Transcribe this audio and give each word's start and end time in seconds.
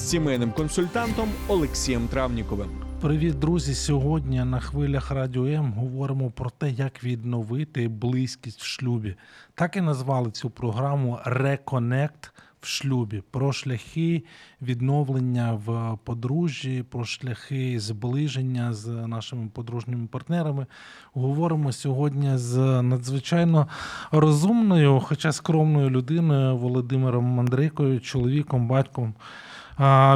з 0.00 0.10
сімейним 0.10 0.52
консультантом 0.52 1.28
Олексієм 1.48 2.08
Травніковим. 2.08 2.68
Привіт, 3.00 3.38
друзі! 3.38 3.74
Сьогодні 3.74 4.44
на 4.44 4.60
хвилях 4.60 5.10
Радіо 5.10 5.46
М 5.46 5.72
говоримо 5.72 6.30
про 6.30 6.50
те, 6.50 6.70
як 6.70 7.04
відновити 7.04 7.88
близькість 7.88 8.60
в 8.60 8.64
шлюбі. 8.64 9.14
Так 9.54 9.76
і 9.76 9.80
назвали 9.80 10.30
цю 10.30 10.50
програму 10.50 11.18
Реконект 11.24 12.32
в 12.60 12.66
шлюбі 12.66 13.22
про 13.30 13.52
шляхи 13.52 14.24
відновлення 14.62 15.52
в 15.66 15.98
подружжі, 16.04 16.82
про 16.82 17.04
шляхи 17.04 17.80
зближення 17.80 18.72
з 18.72 18.86
нашими 18.86 19.48
подружніми 19.54 20.06
партнерами. 20.06 20.66
Говоримо 21.12 21.72
сьогодні 21.72 22.38
з 22.38 22.82
надзвичайно 22.82 23.68
розумною, 24.12 25.00
хоча 25.00 25.32
скромною 25.32 25.90
людиною 25.90 26.56
Володимиром 26.56 27.24
Мандрикою, 27.24 28.00
чоловіком, 28.00 28.68
батьком, 28.68 29.14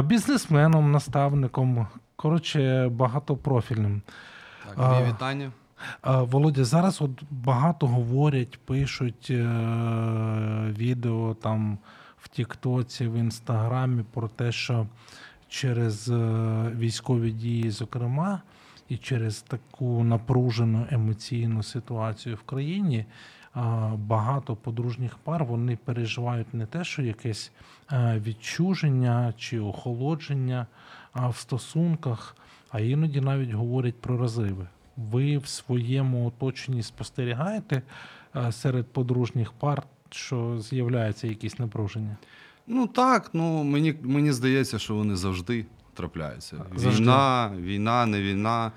бізнесменом, 0.03 0.91
наставником. 0.91 1.87
Коротше, 2.15 2.89
багатопрофільним. 2.89 4.01
Так, 4.75 4.77
мої 4.77 5.13
вітання. 5.13 5.51
Володя, 6.03 6.65
зараз 6.65 7.01
от 7.01 7.23
багато 7.31 7.87
говорять, 7.87 8.59
пишуть 8.65 9.27
е- 9.29 10.73
відео 10.77 11.33
там 11.33 11.77
в 12.17 12.27
Тіктоці, 12.27 13.07
в 13.07 13.13
Інстаграмі 13.13 14.03
про 14.13 14.27
те, 14.27 14.51
що 14.51 14.87
через 15.49 16.09
е, 16.09 16.15
військові 16.75 17.31
дії, 17.31 17.71
зокрема, 17.71 18.41
і 18.89 18.97
через 18.97 19.41
таку 19.41 20.03
напружену 20.03 20.85
емоційну 20.91 21.63
ситуацію 21.63 22.35
в 22.35 22.41
країні. 22.41 23.05
Багато 23.97 24.55
подружніх 24.55 25.17
пар 25.17 25.43
вони 25.43 25.77
переживають 25.85 26.53
не 26.53 26.65
те, 26.65 26.83
що 26.83 27.01
якесь 27.01 27.51
е, 27.91 28.21
відчуження 28.25 29.33
чи 29.37 29.59
охолодження 29.59 30.67
в 31.15 31.35
стосунках, 31.35 32.35
а 32.69 32.79
іноді 32.79 33.21
навіть 33.21 33.51
говорять 33.51 34.01
про 34.01 34.17
розриви. 34.17 34.67
Ви 34.97 35.37
в 35.37 35.47
своєму 35.47 36.27
оточенні 36.27 36.83
спостерігаєте 36.83 37.81
е, 38.35 38.51
серед 38.51 38.87
подружніх 38.87 39.51
пар, 39.51 39.83
що 40.09 40.59
з'являється 40.59 41.27
якісь 41.27 41.59
напруження? 41.59 42.17
Ну 42.67 42.87
так, 42.87 43.29
ну 43.33 43.63
мені, 43.63 43.95
мені 44.01 44.31
здається, 44.31 44.79
що 44.79 44.95
вони 44.95 45.15
завжди 45.15 45.65
трапляються. 45.93 46.57
Завжди. 46.75 47.01
Війна, 47.03 47.51
війна, 47.57 48.05
не 48.05 48.21
війна. 48.21 48.71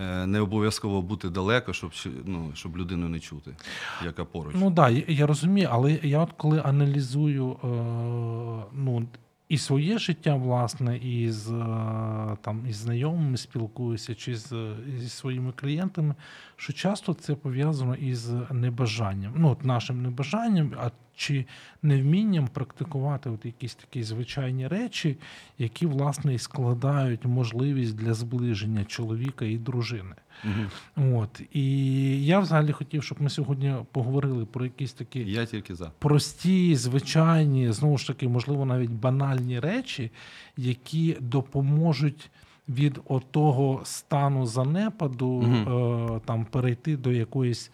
Е, 0.00 0.26
Не 0.26 0.40
обов'язково 0.40 1.02
бути 1.02 1.28
далеко, 1.28 1.72
щоб, 1.72 1.90
ну, 2.24 2.50
щоб 2.54 2.76
людину 2.76 3.08
не 3.08 3.20
чути, 3.20 3.56
яка 4.04 4.24
поруч. 4.24 4.54
Ну 4.58 4.72
так, 4.72 4.94
да, 4.94 5.12
я 5.12 5.26
розумію, 5.26 5.68
але 5.72 5.98
я 6.02 6.18
от 6.18 6.32
коли 6.32 6.62
аналізую 6.64 7.50
е, 7.52 7.66
ну, 8.72 9.06
і 9.48 9.58
своє 9.58 9.98
життя, 9.98 10.34
власне, 10.34 10.96
і 10.96 11.30
з, 11.30 11.50
е, 11.50 12.36
там, 12.40 12.66
із 12.68 12.76
знайомими 12.76 13.36
спілкуюся, 13.36 14.14
чи 14.14 14.36
з, 14.36 14.74
зі 14.98 15.08
своїми 15.08 15.52
клієнтами, 15.52 16.14
що 16.56 16.72
часто 16.72 17.14
це 17.14 17.34
пов'язано 17.34 17.94
із 17.94 18.32
небажанням. 18.50 19.32
Ну, 19.36 19.50
от 19.50 19.64
нашим 19.64 20.02
небажанням, 20.02 20.72
а 20.78 20.90
чи 21.20 21.44
невмінням 21.82 22.48
практикувати 22.48 23.30
от 23.30 23.44
якісь 23.44 23.74
такі 23.74 24.02
звичайні 24.02 24.68
речі, 24.68 25.16
які, 25.58 25.86
власне, 25.86 26.34
і 26.34 26.38
складають 26.38 27.24
можливість 27.24 27.96
для 27.96 28.14
зближення 28.14 28.84
чоловіка 28.84 29.44
і 29.44 29.58
дружини. 29.58 30.14
Мгм. 30.44 31.16
От 31.16 31.42
і 31.52 31.64
я 32.26 32.38
взагалі 32.40 32.72
хотів, 32.72 33.02
щоб 33.02 33.22
ми 33.22 33.30
сьогодні 33.30 33.74
поговорили 33.92 34.44
про 34.46 34.64
якісь 34.64 34.92
такі 34.92 35.20
Я 35.20 35.46
тільки 35.46 35.74
за. 35.74 35.92
прості, 35.98 36.76
звичайні, 36.76 37.72
знову 37.72 37.98
ж 37.98 38.06
таки, 38.06 38.28
можливо, 38.28 38.64
навіть 38.64 38.90
банальні 38.90 39.60
речі, 39.60 40.10
які 40.56 41.16
допоможуть 41.20 42.30
від 42.68 43.00
отого 43.04 43.80
стану 43.84 44.46
занепаду 44.46 45.42
Мгм. 45.42 45.54
е, 46.16 46.20
там 46.24 46.44
перейти 46.44 46.96
до 46.96 47.12
якоїсь 47.12 47.70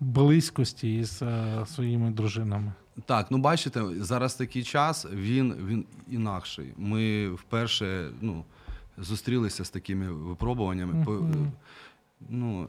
близькості 0.00 0.94
із 0.98 1.22
е, 1.22 1.66
своїми 1.66 2.10
дружинами. 2.10 2.72
Так, 3.06 3.26
ну 3.30 3.38
бачите, 3.38 3.82
зараз 4.00 4.34
такий 4.34 4.62
час, 4.64 5.06
він, 5.12 5.54
він 5.66 5.84
інакший. 6.10 6.72
Ми 6.76 7.28
вперше 7.28 8.10
ну, 8.20 8.44
зустрілися 8.98 9.64
з 9.64 9.70
такими 9.70 10.12
випробуваннями. 10.12 11.04
По- 11.04 11.12
Мгм. 11.12 11.52
Ну, 12.28 12.68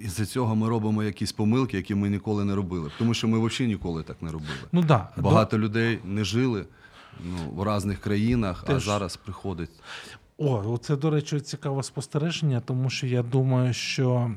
із-за 0.00 0.26
цього 0.26 0.56
ми 0.56 0.68
робимо 0.68 1.02
якісь 1.02 1.32
помилки, 1.32 1.76
які 1.76 1.94
ми 1.94 2.10
ніколи 2.10 2.44
не 2.44 2.54
робили. 2.54 2.90
Тому 2.98 3.14
що 3.14 3.28
ми 3.28 3.46
взагалі 3.46 3.72
ніколи 3.72 4.02
так 4.02 4.22
не 4.22 4.32
робили. 4.32 4.52
Ну 4.72 4.82
да, 4.82 5.08
Багато 5.16 5.58
людей 5.58 5.98
не 6.04 6.24
жили 6.24 6.66
ну, 7.24 7.36
в 7.62 7.76
різних 7.76 7.98
країнах, 8.00 8.64
а 8.64 8.66
Теж. 8.66 8.84
зараз 8.84 9.16
приходить. 9.16 9.70
О, 10.38 10.78
це, 10.82 10.96
до 10.96 11.10
речі, 11.10 11.40
цікаве 11.40 11.82
спостереження, 11.82 12.60
тому 12.60 12.90
що 12.90 13.06
я 13.06 13.22
думаю, 13.22 13.72
що 13.72 14.30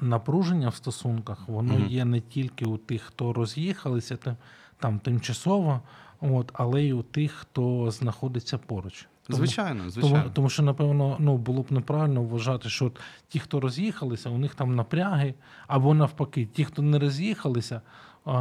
напруження 0.00 0.68
в 0.68 0.74
стосунках 0.74 1.48
воно 1.48 1.72
Мгм. 1.74 1.86
є 1.88 2.04
не 2.04 2.20
тільки 2.20 2.64
у 2.64 2.76
тих, 2.76 3.02
хто 3.02 3.32
роз'їхалися 3.32 4.16
там, 4.16 4.36
там 4.78 4.98
тимчасово, 4.98 5.80
от, 6.20 6.50
але 6.54 6.82
й 6.82 6.92
у 6.92 7.02
тих, 7.02 7.32
хто 7.32 7.90
знаходиться 7.90 8.58
поруч. 8.58 9.06
Тому- 9.26 9.36
Звичайно, 9.36 9.90
звичайно. 9.90 10.30
тому 10.32 10.48
що, 10.48 10.62
напевно, 10.62 11.16
ну, 11.18 11.36
було 11.36 11.62
б 11.62 11.72
неправильно 11.72 12.22
вважати, 12.22 12.68
що 12.68 12.92
ті, 13.28 13.38
хто 13.38 13.60
роз'їхалися, 13.60 14.30
у 14.30 14.38
них 14.38 14.54
там 14.54 14.74
напряги, 14.74 15.34
або 15.66 15.94
навпаки, 15.94 16.46
ті, 16.46 16.64
хто 16.64 16.82
не 16.82 16.98
роз'їхалися, 16.98 17.80
а, 18.24 18.32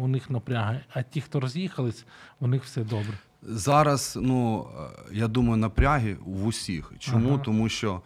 у 0.00 0.08
них 0.08 0.30
напряги, 0.30 0.80
а 0.94 1.02
ті, 1.02 1.20
хто 1.20 1.40
роз'їхались, 1.40 2.06
у 2.40 2.46
них 2.46 2.64
все 2.64 2.84
добре. 2.84 3.12
Зараз, 3.42 4.18
ну 4.22 4.66
е, 5.10 5.14
я 5.16 5.28
думаю, 5.28 5.56
напряги 5.56 6.16
в 6.26 6.46
усіх. 6.46 6.92
Чому? 6.98 7.28
Ага. 7.28 7.38
Тому 7.44 7.68
що 7.68 8.00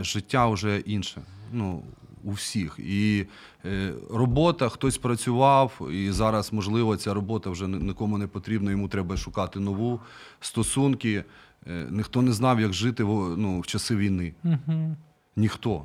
життя 0.00 0.48
вже 0.48 0.78
інше. 0.78 1.20
Ну, 1.52 1.82
у 2.24 2.30
всіх. 2.30 2.74
І 2.78 3.26
е, 3.64 3.92
робота, 4.10 4.68
хтось 4.68 4.98
працював, 4.98 5.88
і 5.92 6.10
зараз, 6.10 6.52
можливо, 6.52 6.96
ця 6.96 7.14
робота 7.14 7.50
вже 7.50 7.68
нікому 7.68 8.18
не 8.18 8.26
потрібна, 8.26 8.70
йому 8.70 8.88
треба 8.88 9.16
шукати 9.16 9.60
нову 9.60 10.00
стосунки. 10.40 11.24
Е, 11.66 11.86
ніхто 11.90 12.22
не 12.22 12.32
знав, 12.32 12.60
як 12.60 12.72
жити 12.72 13.04
в, 13.04 13.38
ну, 13.38 13.60
в 13.60 13.66
часи 13.66 13.96
війни. 13.96 14.34
Угу. 14.44 14.96
Ніхто. 15.36 15.84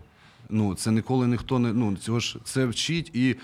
Ну, 0.49 0.75
це 0.75 0.91
ніколи 0.91 1.27
ніхто 1.27 1.59
не. 1.59 1.73
Ну, 1.73 1.95
цього 1.97 2.19
ж 2.19 2.37
це 2.43 2.65
вчить. 2.65 3.11
І 3.13 3.35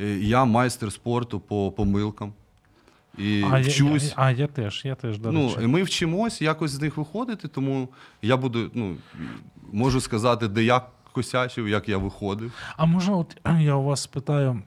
е, 0.00 0.18
я 0.18 0.44
майстер 0.44 0.92
спорту 0.92 1.40
по 1.40 1.72
помилкам. 1.72 2.32
І 3.18 3.42
А, 3.50 3.58
я, 3.58 3.68
вчусь. 3.68 4.04
я, 4.08 4.12
а 4.16 4.30
я 4.30 4.46
теж, 4.46 4.82
я 4.84 4.94
теж, 4.94 5.18
до 5.18 5.32
Ну, 5.32 5.48
речі. 5.48 5.64
і 5.64 5.66
ми 5.66 5.82
вчимось 5.82 6.42
якось 6.42 6.70
з 6.70 6.80
них 6.80 6.96
виходити, 6.96 7.48
тому 7.48 7.88
я 8.22 8.36
буду, 8.36 8.70
ну, 8.74 8.96
можу 9.72 10.00
сказати, 10.00 10.48
де 10.48 10.62
я 10.62 10.82
косячив, 11.12 11.68
як 11.68 11.88
я 11.88 11.98
виходив. 11.98 12.52
А 12.76 12.86
можна, 12.86 13.16
от 13.16 13.36
я 13.60 13.74
у 13.74 13.82
вас 13.82 14.00
спитаю, 14.00 14.62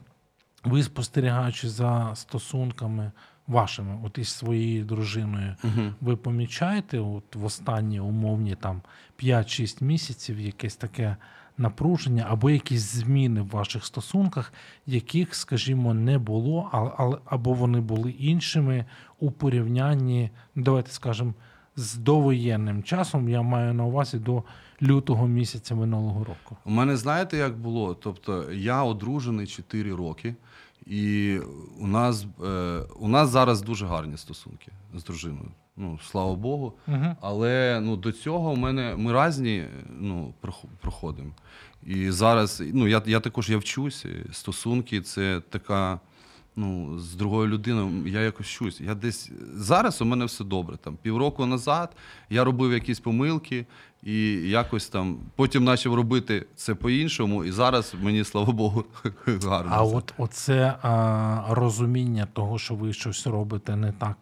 ви 0.64 0.82
спостерігаючи 0.82 1.68
за 1.68 2.10
стосунками 2.14 3.12
вашими, 3.46 3.98
от 4.04 4.18
із 4.18 4.28
своєю 4.28 4.84
дружиною, 4.84 5.56
ви 6.00 6.16
помічаєте 6.16 6.98
от 6.98 7.34
в 7.34 7.44
останні 7.44 8.00
умовні 8.00 8.54
там 8.54 8.82
5-6 9.22 9.84
місяців 9.84 10.40
якесь 10.40 10.76
таке 10.76 11.16
напруження 11.58 12.26
або 12.28 12.50
якісь 12.50 12.80
зміни 12.80 13.40
в 13.40 13.48
ваших 13.48 13.84
стосунках, 13.84 14.52
яких, 14.86 15.34
скажімо, 15.34 15.94
не 15.94 16.18
було, 16.18 16.68
але 16.98 17.18
або 17.24 17.52
вони 17.52 17.80
були 17.80 18.10
іншими 18.10 18.84
у 19.20 19.30
порівнянні, 19.30 20.30
давайте 20.54 20.90
скажемо, 20.90 21.34
з 21.76 21.94
довоєнним 21.94 22.82
часом. 22.82 23.28
Я 23.28 23.42
маю 23.42 23.74
на 23.74 23.84
увазі 23.84 24.18
до 24.18 24.42
лютого 24.82 25.26
місяця 25.28 25.74
минулого 25.74 26.24
року. 26.24 26.56
У 26.64 26.70
мене 26.70 26.96
знаєте, 26.96 27.36
як 27.36 27.58
було? 27.58 27.94
Тобто 27.94 28.52
я 28.52 28.82
одружений 28.82 29.46
4 29.46 29.94
роки, 29.94 30.34
і 30.86 31.38
у 31.78 31.86
нас, 31.86 32.26
е, 32.44 32.80
у 33.00 33.08
нас 33.08 33.28
зараз 33.28 33.62
дуже 33.62 33.86
гарні 33.86 34.16
стосунки 34.16 34.72
з 34.94 35.04
дружиною. 35.04 35.50
Ну, 35.76 35.98
слава 36.04 36.34
Богу. 36.34 36.72
Угу. 36.88 37.16
Але 37.20 37.80
ну, 37.82 37.96
до 37.96 38.12
цього 38.12 38.50
у 38.50 38.56
мене 38.56 38.94
ми 38.96 39.26
різні 39.26 39.64
ну, 40.00 40.34
проходимо. 40.80 41.30
І 41.86 42.10
зараз, 42.10 42.62
ну, 42.74 42.88
я, 42.88 43.02
я 43.06 43.20
також 43.20 43.50
я 43.50 43.58
вчусь. 43.58 44.06
Стосунки 44.32 45.00
це 45.00 45.40
така 45.48 46.00
ну, 46.56 46.98
з 46.98 47.14
другою 47.14 47.48
людиною 47.48 48.06
я 48.06 48.20
якось 48.20 48.46
щось. 48.46 48.80
Я 48.80 48.94
десь 48.94 49.30
зараз 49.54 50.02
у 50.02 50.04
мене 50.04 50.24
все 50.24 50.44
добре. 50.44 50.76
Там 50.76 50.98
півроку 51.02 51.46
назад 51.46 51.96
я 52.30 52.44
робив 52.44 52.72
якісь 52.72 53.00
помилки 53.00 53.66
і 54.02 54.32
якось 54.48 54.88
там 54.88 55.18
потім 55.36 55.66
почав 55.66 55.94
робити 55.94 56.46
це 56.54 56.74
по-іншому, 56.74 57.44
і 57.44 57.50
зараз 57.50 57.94
мені 58.02 58.24
слава 58.24 58.52
Богу 58.52 58.84
гарно. 59.26 59.70
А 59.70 59.82
от 59.82 60.14
оце 60.18 60.74
а, 60.82 61.44
розуміння 61.48 62.26
того, 62.32 62.58
що 62.58 62.74
ви 62.74 62.92
щось 62.92 63.26
робите 63.26 63.76
не 63.76 63.92
так. 63.92 64.16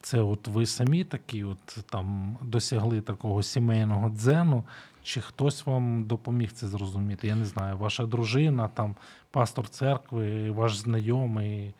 Це 0.00 0.20
от 0.20 0.48
ви 0.48 0.66
самі 0.66 1.04
такі, 1.04 1.44
от 1.44 1.78
там 1.90 2.36
досягли 2.42 3.00
такого 3.00 3.42
сімейного 3.42 4.10
дзену, 4.10 4.64
чи 5.02 5.20
хтось 5.20 5.66
вам 5.66 6.04
допоміг 6.04 6.52
це 6.52 6.68
зрозуміти? 6.68 7.26
Я 7.26 7.34
не 7.34 7.44
знаю, 7.44 7.78
ваша 7.78 8.06
дружина, 8.06 8.68
там 8.68 8.96
пастор 9.30 9.68
церкви, 9.68 10.50
ваш 10.50 10.76
знайомий, 10.76 11.74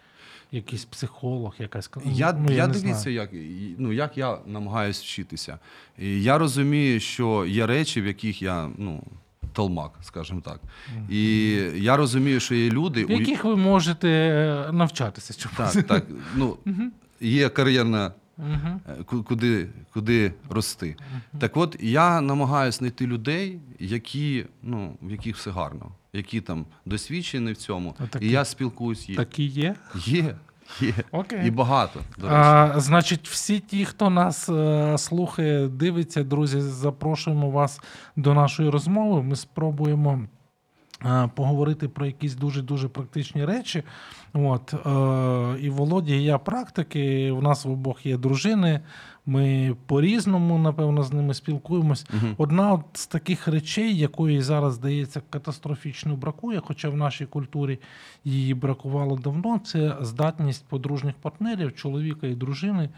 якийсь 0.52 0.84
психолог, 0.84 1.54
якась 1.58 1.90
Я, 2.04 2.32
ну, 2.32 2.52
я 2.52 2.66
не 2.66 2.72
дивіться, 2.72 3.00
знаю. 3.00 3.16
як, 3.16 3.30
ну, 3.78 3.92
як 3.92 4.18
я 4.18 4.38
намагаюся 4.46 5.02
вчитися. 5.02 5.58
І 5.98 6.22
я 6.22 6.38
розумію, 6.38 7.00
що 7.00 7.46
є 7.46 7.66
речі, 7.66 8.00
в 8.00 8.06
яких 8.06 8.42
я 8.42 8.70
ну, 8.78 9.02
толмак, 9.52 9.92
скажімо 10.02 10.40
так. 10.44 10.60
І 11.10 11.50
я 11.74 11.96
розумію, 11.96 12.40
що 12.40 12.54
є 12.54 12.70
люди, 12.70 13.04
в 13.04 13.10
яких 13.10 13.44
ви 13.44 13.56
можете 13.56 14.08
е, 14.08 14.72
навчатися 14.72 15.34
чомусь. 15.34 15.72
так, 15.72 15.86
так, 15.86 16.06
ну, 16.36 16.56
є 17.20 17.48
кар'єрна 17.48 18.12
Ку- 19.06 19.22
куди, 19.22 19.68
куди 19.92 20.32
рости. 20.50 20.96
Так 21.38 21.56
от 21.56 21.76
я 21.80 22.20
намагаюся 22.20 22.78
знайти 22.78 23.06
людей, 23.06 23.60
які, 23.78 24.46
ну, 24.62 24.96
в 25.02 25.10
яких 25.10 25.36
все 25.36 25.50
гарно, 25.50 25.86
які 26.12 26.40
там 26.40 26.66
досвідчені 26.86 27.52
в 27.52 27.56
цьому. 27.56 27.94
А 27.98 28.06
такі- 28.06 28.26
І 28.26 28.30
я 28.30 28.44
спілкуюсь 28.44 29.08
є. 29.08 29.16
Такі 29.16 29.44
є. 29.44 29.74
Є, 30.06 30.34
є. 30.80 30.92
Окей. 31.10 31.48
І 31.48 31.50
багато. 31.50 32.00
До 32.18 32.22
речі. 32.28 32.36
А, 32.38 32.80
значить, 32.80 33.28
всі 33.28 33.60
ті, 33.60 33.84
хто 33.84 34.10
нас 34.10 34.48
е, 34.48 34.98
слухає, 34.98 35.68
дивиться, 35.68 36.22
друзі, 36.24 36.60
запрошуємо 36.60 37.50
вас 37.50 37.80
до 38.16 38.34
нашої 38.34 38.70
розмови. 38.70 39.22
Ми 39.22 39.36
спробуємо 39.36 40.20
поговорити 41.34 41.88
про 41.88 42.06
якісь 42.06 42.34
дуже 42.34 42.62
дуже 42.62 42.88
практичні 42.88 43.44
речі. 43.44 43.82
От, 44.32 44.74
е, 44.74 45.60
і 45.60 45.70
Володя, 45.70 46.14
і 46.14 46.22
я 46.22 46.38
практики. 46.38 47.30
У 47.30 47.42
нас 47.42 47.64
в 47.64 47.70
обох 47.70 48.06
є 48.06 48.16
дружини. 48.16 48.80
Ми 49.26 49.76
по-різному, 49.86 50.58
напевно, 50.58 51.02
з 51.02 51.12
ними 51.12 51.34
спілкуємось. 51.34 52.06
Одна 52.38 52.72
от 52.72 52.84
з 52.92 53.06
таких 53.06 53.48
речей, 53.48 53.96
якої 53.96 54.42
зараз 54.42 54.74
здається 54.74 55.22
катастрофічно 55.30 56.16
бракує, 56.16 56.60
хоча 56.66 56.88
в 56.88 56.96
нашій 56.96 57.26
культурі 57.26 57.78
її 58.24 58.54
бракувало 58.54 59.16
давно, 59.16 59.58
це 59.64 59.96
здатність 60.00 60.64
подружніх 60.68 61.14
партнерів, 61.14 61.74
чоловіка 61.74 62.26
і 62.26 62.34
дружини 62.34 62.88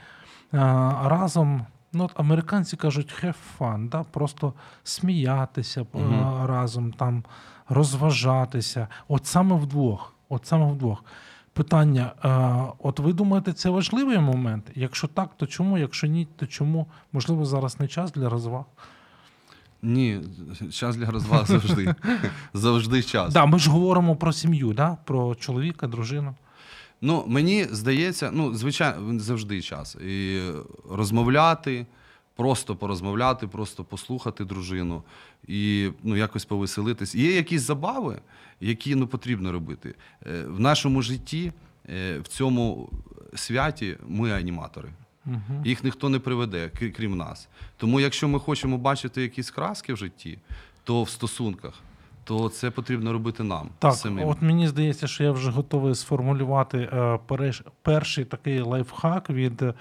разом. 1.05 1.67
Ну, 1.97 2.05
от 2.05 2.11
американці 2.15 2.77
кажуть 2.77 3.15
have 3.25 3.35
fun, 3.59 3.89
да? 3.89 4.03
просто 4.03 4.53
сміятися 4.85 5.87
Мгм. 5.95 6.47
разом, 6.47 6.93
там, 6.93 7.25
розважатися. 7.69 8.89
От 9.09 9.27
саме 9.27 9.57
вдвох. 9.57 10.15
От 10.29 10.47
саме 10.47 10.73
вдвох. 10.73 11.05
Питання: 11.53 12.13
а, 12.23 12.67
от 12.79 12.99
ви 12.99 13.13
думаєте, 13.13 13.53
це 13.53 13.71
важливий 13.71 14.19
момент? 14.19 14.71
Якщо 14.75 15.09
так, 15.09 15.31
то 15.37 15.47
чому? 15.47 15.79
Якщо 15.79 16.07
ні, 16.07 16.29
то 16.37 16.47
чому? 16.47 16.87
Можливо, 17.13 17.45
зараз 17.45 17.81
не 17.81 17.89
час 17.89 18.13
для 18.13 18.29
розваг? 18.29 18.65
Ні, 19.83 20.21
час 20.73 20.97
для 20.97 21.11
розваг 21.11 21.47
завжди. 21.47 21.95
завжди 22.55 23.03
час. 23.03 23.33
Да, 23.33 23.47
ми 23.47 23.59
ж 23.59 23.71
говоримо 23.71 24.17
про 24.17 24.33
сім'ю, 24.33 24.73
да? 24.73 24.97
про 25.05 25.35
чоловіка, 25.35 25.87
дружину. 25.87 26.35
Ну, 27.01 27.25
мені 27.27 27.65
здається, 27.71 28.31
ну, 28.33 28.55
звичайно, 28.55 29.21
завжди 29.21 29.63
час. 29.63 29.95
І 29.95 30.41
розмовляти, 30.91 31.87
просто 32.37 32.77
порозмовляти, 32.77 33.47
просто 33.47 33.85
послухати 33.85 34.45
дружину 34.45 35.03
і 35.49 35.91
ну, 36.03 36.17
якось 36.17 36.45
повеселитись. 36.45 37.15
Є 37.15 37.37
якісь 37.37 37.63
забави, 37.63 38.19
які 38.61 38.95
ну, 38.95 39.07
потрібно 39.07 39.53
робити. 39.53 39.95
Е, 40.27 40.43
В 40.43 40.61
нашому 40.61 41.03
житті, 41.03 41.53
е, 41.89 42.19
в 42.19 42.29
цьому 42.29 42.91
святі, 43.35 43.97
ми 44.09 44.33
аніматори. 44.33 44.89
Угу. 45.27 45.63
Їх 45.65 45.85
ніхто 45.85 46.09
не 46.09 46.19
приведе, 46.19 46.71
крім 46.97 47.17
нас. 47.17 47.49
Тому, 47.77 48.01
якщо 48.01 48.29
ми 48.29 48.39
хочемо 48.39 48.79
бачити 48.79 49.23
якісь 49.23 49.51
краски 49.51 49.93
в 49.93 49.97
житті, 49.97 50.39
то 50.85 51.03
в 51.03 51.11
стосунках, 51.11 51.75
то 52.25 52.49
це 52.49 52.71
потрібно 52.71 53.13
робити 53.13 53.43
нам 53.43 53.69
Так, 53.79 53.95
самим. 53.95 54.29
от 54.29 54.43
мені 54.43 54.69
здається, 54.69 55.07
що 55.07 55.25
я 55.25 55.33
вже 55.33 55.51
готовий 55.51 55.95
сформулювати 55.95 56.79
е, 56.79 57.19
перший 57.83 58.25
такий 58.25 58.61
лайфхак 58.61 59.31
від 59.31 59.63
е, 59.63 59.75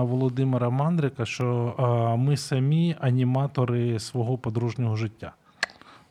Володимира 0.00 0.70
Мандрика, 0.70 1.26
що 1.26 1.74
е, 1.78 2.16
ми 2.16 2.36
самі 2.36 2.96
аніматори 3.00 3.98
свого 3.98 4.38
подружнього 4.38 4.96
життя. 4.96 5.32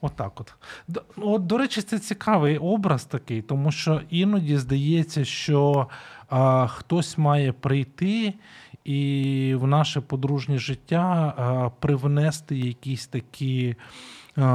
Отак 0.02 0.42
от. 0.42 0.54
Ну, 0.88 1.02
от. 1.34 1.46
До 1.46 1.58
речі, 1.58 1.81
це 1.81 2.00
цікавий 2.00 2.58
образ 2.58 3.06
такий, 3.06 3.42
тому 3.42 3.72
що 3.72 4.01
іноді 4.10 4.58
здається, 4.58 5.25
що 5.25 5.88
а, 6.30 6.68
хтось 6.68 7.18
має 7.18 7.51
прийти 7.51 8.34
і 8.84 9.56
в 9.60 9.68
наше 9.68 10.01
подружнє 10.01 10.58
життя 10.58 11.34
а, 11.38 11.69
привнести 11.80 12.58
якісь 12.58 13.08
такі 13.08 13.75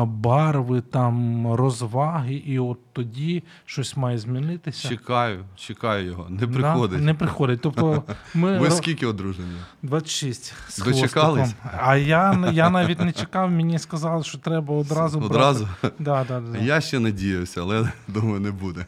барви, 0.04 0.80
там, 0.80 1.46
розваги, 1.52 2.34
і 2.34 2.58
от 2.58 2.78
тоді 2.92 3.42
щось 3.64 3.96
має 3.96 4.18
змінитися. 4.18 4.88
Чекаю, 4.88 5.44
чекаю 5.56 6.06
його. 6.06 6.26
Не 6.30 6.46
Да? 6.46 6.46
приходить. 6.46 7.00
Не 7.00 7.14
приходить. 7.14 7.60
Тобто 7.62 8.02
ми 8.34 8.58
Ви 8.58 8.70
скільки 8.70 9.06
одружені? 9.06 9.48
26 9.82 10.54
з 10.68 10.78
Дочекались? 10.78 11.54
А 11.78 11.96
я, 11.96 12.50
я 12.52 12.70
навіть 12.70 13.00
не 13.00 13.12
чекав, 13.12 13.50
мені 13.50 13.78
сказали, 13.78 14.24
що 14.24 14.38
треба 14.38 14.74
одразу 14.74 15.20
брати. 15.20 15.66
Да, 15.98 16.24
да, 16.28 16.40
да. 16.40 16.58
Я 16.58 16.80
ще 16.80 16.98
надіявся, 16.98 17.60
але 17.62 17.92
думаю, 18.08 18.40
не 18.40 18.50
буде. 18.50 18.86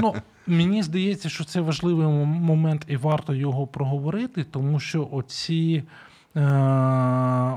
Ну, 0.00 0.14
мені 0.46 0.82
здається, 0.82 1.28
що 1.28 1.44
це 1.44 1.60
важливий 1.60 2.06
момент 2.26 2.84
і 2.88 2.96
варто 2.96 3.34
його 3.34 3.66
проговорити, 3.66 4.44
тому 4.44 4.80
що 4.80 5.08
оці 5.12 5.84
е- 5.86 6.11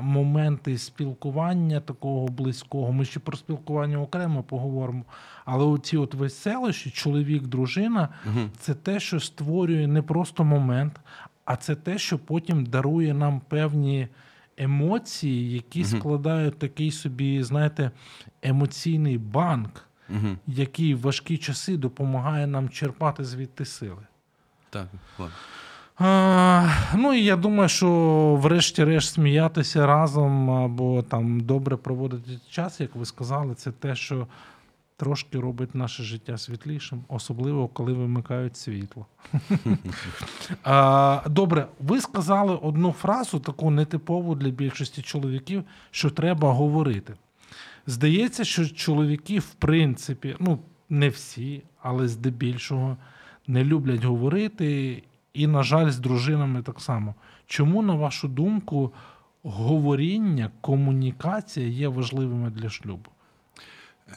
моменти 0.01 0.77
спілкування 0.77 1.79
такого 1.79 2.27
близького, 2.27 2.91
ми 2.91 3.05
ще 3.05 3.19
про 3.19 3.37
спілкування 3.37 3.97
окремо 4.01 4.43
поговоримо. 4.43 5.03
Але 5.45 5.65
оці 5.65 5.97
от 5.97 6.13
веселощі, 6.13 6.89
чоловік, 6.89 7.43
дружина, 7.43 8.09
це 8.59 8.73
те, 8.73 8.99
що 8.99 9.19
створює 9.19 9.87
не 9.87 10.01
просто 10.01 10.43
момент, 10.43 10.99
а 11.45 11.55
це 11.55 11.75
те, 11.75 11.97
що 11.97 12.19
потім 12.19 12.65
дарує 12.65 13.13
нам 13.13 13.41
певні 13.47 14.07
емоції, 14.57 15.51
які 15.51 15.83
складають 15.83 16.59
такий 16.59 16.91
собі, 16.91 17.43
знаєте, 17.43 17.91
емоційний 18.41 19.17
банк 19.17 19.85
Угу. 20.09 20.37
який 20.47 20.93
в 20.93 21.01
важкі 21.01 21.37
часи 21.37 21.77
допомагає 21.77 22.47
нам 22.47 22.69
черпати 22.69 23.23
звідти 23.23 23.65
сили. 23.65 24.07
Так, 24.69 24.87
ладно. 25.19 25.35
А, 25.97 26.69
ну 26.95 27.13
і 27.13 27.23
я 27.23 27.35
думаю, 27.35 27.69
що 27.69 27.89
врешті-решт 28.41 29.13
сміятися 29.13 29.85
разом 29.85 30.49
або 30.51 31.01
там 31.01 31.39
добре 31.39 31.77
проводити 31.77 32.39
час, 32.49 32.81
як 32.81 32.95
ви 32.95 33.05
сказали, 33.05 33.55
це 33.55 33.71
те, 33.71 33.95
що 33.95 34.27
трошки 34.97 35.39
робить 35.39 35.75
наше 35.75 36.03
життя 36.03 36.37
світлішим, 36.37 37.03
особливо 37.07 37.67
коли 37.67 37.93
вимикають 37.93 38.57
світло. 38.57 39.05
А, 40.63 41.21
Добре, 41.29 41.67
ви 41.79 42.01
сказали 42.01 42.55
одну 42.55 42.91
фразу, 42.91 43.39
таку 43.39 43.71
нетипову 43.71 44.35
для 44.35 44.49
більшості 44.49 45.01
чоловіків, 45.01 45.63
що 45.91 46.09
треба 46.09 46.51
говорити. 46.51 47.13
Здається, 47.87 48.43
що 48.43 48.69
чоловіки, 48.69 49.39
в 49.39 49.53
принципі, 49.53 50.35
ну 50.39 50.59
не 50.89 51.09
всі, 51.09 51.63
але 51.81 52.07
здебільшого, 52.07 52.97
не 53.47 53.63
люблять 53.63 54.03
говорити, 54.03 55.03
і, 55.35 55.47
на 55.47 55.63
жаль, 55.63 55.89
з 55.89 55.99
дружинами 55.99 56.61
так 56.61 56.79
само. 56.81 57.15
Чому, 57.45 57.81
на 57.81 57.93
вашу 57.93 58.27
думку, 58.27 58.93
говоріння, 59.43 60.51
комунікація 60.61 61.67
є 61.67 61.87
важливими 61.87 62.49
для 62.49 62.69
шлюбу? 62.69 63.09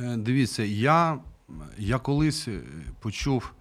Е, 0.00 0.16
Дивіться, 0.16 0.62
я, 0.62 1.18
я 1.78 1.98
колись 1.98 2.48
е, 2.48 2.60
почув 3.00 3.52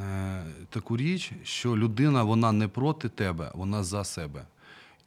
е, 0.00 0.42
таку 0.70 0.96
річ, 0.96 1.32
що 1.44 1.76
людина 1.76 2.22
вона 2.22 2.52
не 2.52 2.68
проти 2.68 3.08
тебе, 3.08 3.50
вона 3.54 3.84
за 3.84 4.04
себе. 4.04 4.44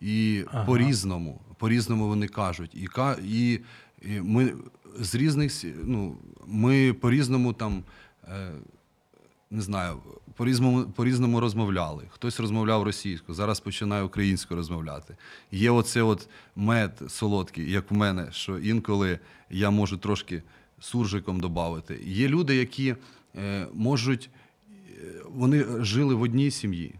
І 0.01 0.43
Ага. 0.51 0.65
по-різному, 0.65 1.41
по-різному 1.57 2.07
вони 2.07 2.27
кажуть. 2.27 2.75
І, 2.75 2.89
і, 3.23 3.59
і 4.01 4.21
ми 4.21 4.53
з 4.99 5.15
різних 5.15 5.63
ну, 5.83 6.17
ми 6.47 6.93
по-різному 6.93 7.53
там. 7.53 7.83
Е, 8.27 8.51
не 9.51 9.61
знаю, 9.61 9.97
по-різному, 10.35 10.83
по-різному 10.83 11.39
розмовляли. 11.39 12.03
Хтось 12.09 12.39
розмовляв 12.39 12.83
російською, 12.83 13.35
зараз 13.35 13.59
починає 13.59 14.03
українською 14.03 14.57
розмовляти. 14.57 15.15
Є 15.51 15.71
оце 15.71 16.01
от 16.01 16.29
мед 16.55 17.01
солодкий, 17.07 17.71
як 17.71 17.91
в 17.91 17.93
мене, 17.93 18.27
що 18.31 18.59
інколи 18.59 19.19
я 19.49 19.69
можу 19.69 19.97
трошки 19.97 20.43
суржиком 20.79 21.39
додати. 21.39 21.99
Є 22.05 22.27
люди, 22.27 22.55
які 22.55 22.95
е, 23.35 23.67
можуть 23.73 24.29
вони 25.29 25.65
жили 25.79 26.15
в 26.15 26.21
одній 26.21 26.51
сім'ї 26.51 26.95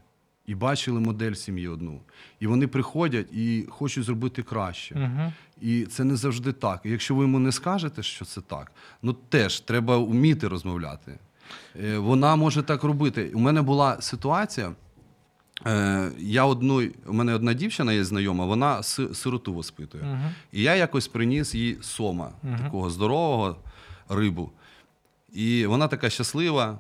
і 0.46 0.56
бачили 0.56 1.00
модель 1.00 1.34
сім'ї 1.34 1.68
одну. 1.68 2.02
І 2.40 2.48
вони 2.48 2.68
приходять 2.68 3.34
і 3.34 3.66
хочуть 3.70 4.04
зробити 4.04 4.44
краще. 4.44 4.96
Угу. 4.96 5.34
І 5.62 5.86
це 5.86 6.04
не 6.04 6.16
завжди 6.16 6.54
так. 6.54 6.82
І 6.84 6.90
якщо 6.90 7.16
ви 7.16 7.24
йому 7.24 7.40
не 7.40 7.52
скажете, 7.52 8.04
що 8.04 8.26
це 8.26 8.42
так, 8.42 8.72
ну 9.02 9.14
теж 9.14 9.60
треба 9.60 9.98
вміти 9.98 10.48
розмовляти. 10.48 11.20
Е, 11.84 11.98
Вона 11.98 12.36
може 12.36 12.64
так 12.64 12.84
робити. 12.84 13.32
У 13.36 13.40
мене 13.40 13.62
була 13.62 14.02
ситуація. 14.02 14.72
Е, 15.68 16.12
Я 16.20 16.46
одну, 16.46 16.84
у 17.08 17.14
мене 17.14 17.34
одна 17.34 17.54
дівчина 17.54 17.94
є 17.94 18.04
знайома, 18.04 18.46
вона 18.46 18.84
сироту 18.84 19.54
воспитує. 19.54 20.04
Угу. 20.04 20.32
І 20.52 20.62
я 20.62 20.76
якось 20.76 21.08
приніс 21.08 21.56
їй 21.56 21.78
сома, 21.82 22.32
такого 22.64 22.90
здорового 22.90 23.56
рибу. 24.10 24.52
І 25.34 25.66
вона 25.66 25.88
така 25.88 26.10
щаслива. 26.10 26.78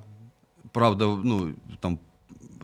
Правда, 0.71 1.05
ну 1.23 1.53
там 1.79 1.99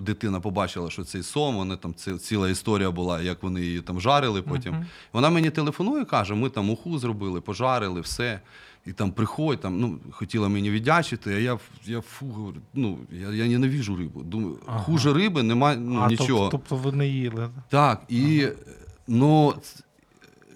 дитина 0.01 0.39
побачила, 0.39 0.89
що 0.89 1.03
цей 1.03 1.23
сом, 1.23 1.55
вона 1.55 1.75
там 1.77 1.93
ці- 1.93 2.17
ціла 2.17 2.49
історія 2.49 2.91
була, 2.91 3.21
як 3.21 3.43
вони 3.43 3.61
її 3.61 3.81
там 3.81 4.01
жарили 4.01 4.41
потім. 4.41 4.85
Вона 5.13 5.29
мені 5.29 5.49
телефонує, 5.49 6.05
каже: 6.05 6.33
ми 6.33 6.49
там 6.49 6.69
уху 6.69 6.99
зробили, 6.99 7.41
пожарили, 7.41 8.01
все. 8.01 8.39
І 8.87 8.93
там 8.93 9.11
приходь, 9.11 9.59
там, 9.59 9.79
ну, 9.79 9.99
хотіла 10.11 10.49
мені 10.49 10.69
віддячити, 10.71 11.35
а 11.35 11.39
я, 11.39 11.59
я 11.85 12.01
фу, 12.01 12.25
говорю, 12.25 12.57
ну, 12.73 12.97
я, 13.11 13.29
я 13.29 13.47
ненавіжу 13.47 13.95
рибу. 13.95 14.23
Думаю, 14.23 14.57
Ага. 14.65 14.79
хуже 14.79 15.13
риби 15.13 15.43
немає 15.43 15.77
ну, 15.77 15.99
а, 16.01 16.07
нічого. 16.07 16.49
Тобто, 16.49 16.67
тобто 16.69 16.89
ви 16.89 16.97
не 16.97 17.07
їли. 17.07 17.49
Так, 17.69 18.01
і 18.09 18.47
ну, 19.07 19.53
ц- 19.61 19.83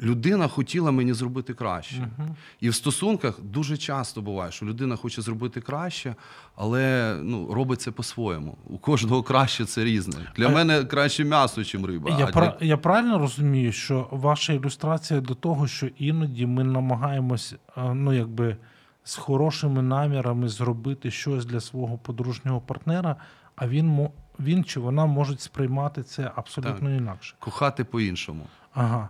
людина 0.01 0.47
хотіла 0.47 0.91
мені 0.91 1.13
зробити 1.13 1.53
краще. 1.53 1.95
Мгм. 1.95 2.35
І 2.59 2.69
в 2.69 2.75
стосунках 2.75 3.41
дуже 3.41 3.77
часто 3.77 4.21
буває, 4.21 4.51
що 4.51 4.65
людина 4.65 4.95
хоче 4.95 5.21
зробити 5.21 5.61
краще, 5.61 6.15
але 6.55 7.15
ну, 7.21 7.53
робить 7.53 7.81
це 7.81 7.91
по-своєму. 7.91 8.57
У 8.67 8.77
кожного 8.77 9.23
краще 9.23 9.65
це 9.65 9.83
різне. 9.83 10.15
Для 10.35 10.47
А- 10.47 10.49
мене 10.49 10.83
краще 10.83 11.23
м'ясо, 11.23 11.61
ніж 11.61 11.75
риба. 11.75 12.15
Я, 12.19 12.25
а 12.25 12.29
пра- 12.29 12.59
для... 12.59 12.67
я 12.67 12.77
правильно 12.77 13.19
розумію, 13.19 13.71
що 13.71 14.07
ваша 14.11 14.53
ілюстрація 14.53 15.21
до 15.21 15.35
того, 15.35 15.67
що 15.67 15.87
іноді 15.87 16.45
ми 16.45 16.63
намагаємось, 16.63 17.55
е, 17.77 17.93
ну 17.93 18.13
якби 18.13 18.57
з 19.03 19.15
хорошими 19.15 19.81
намірами 19.81 20.49
зробити 20.49 21.11
щось 21.11 21.45
для 21.45 21.59
свого 21.59 21.97
подружнього 21.97 22.61
партнера, 22.61 23.15
а 23.55 23.67
він 23.67 23.87
мо- 23.87 24.11
він 24.39 24.63
чи 24.63 24.79
вона 24.79 25.05
можуть 25.05 25.41
сприймати 25.41 26.03
це 26.03 26.31
абсолютно 26.35 26.95
інакше. 26.95 27.35
Кохати 27.39 27.83
по-іншому. 27.83 28.45
Ага. 28.73 29.09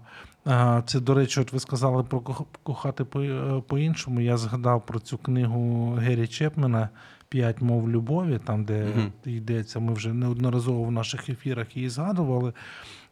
Це, 0.85 0.99
до 0.99 1.13
речі, 1.13 1.39
от 1.39 1.53
ви 1.53 1.59
сказали 1.59 2.03
про 2.03 2.19
кохати 2.63 3.05
е, 3.15 3.61
по-іншому. 3.67 4.21
Я 4.21 4.37
згадав 4.37 4.85
про 4.85 4.99
цю 4.99 5.17
книгу 5.17 5.91
Гері 5.93 6.27
Чепмена 6.27 6.89
П'ять 7.29 7.61
мов 7.61 7.89
любові, 7.89 8.39
там, 8.45 8.63
де 8.65 8.85
Мгм. 8.85 9.11
йдеться, 9.25 9.79
ми 9.79 9.93
вже 9.93 10.13
неодноразово 10.13 10.83
в 10.83 10.91
наших 10.91 11.29
ефірах 11.29 11.77
її 11.77 11.89
згадували. 11.89 12.53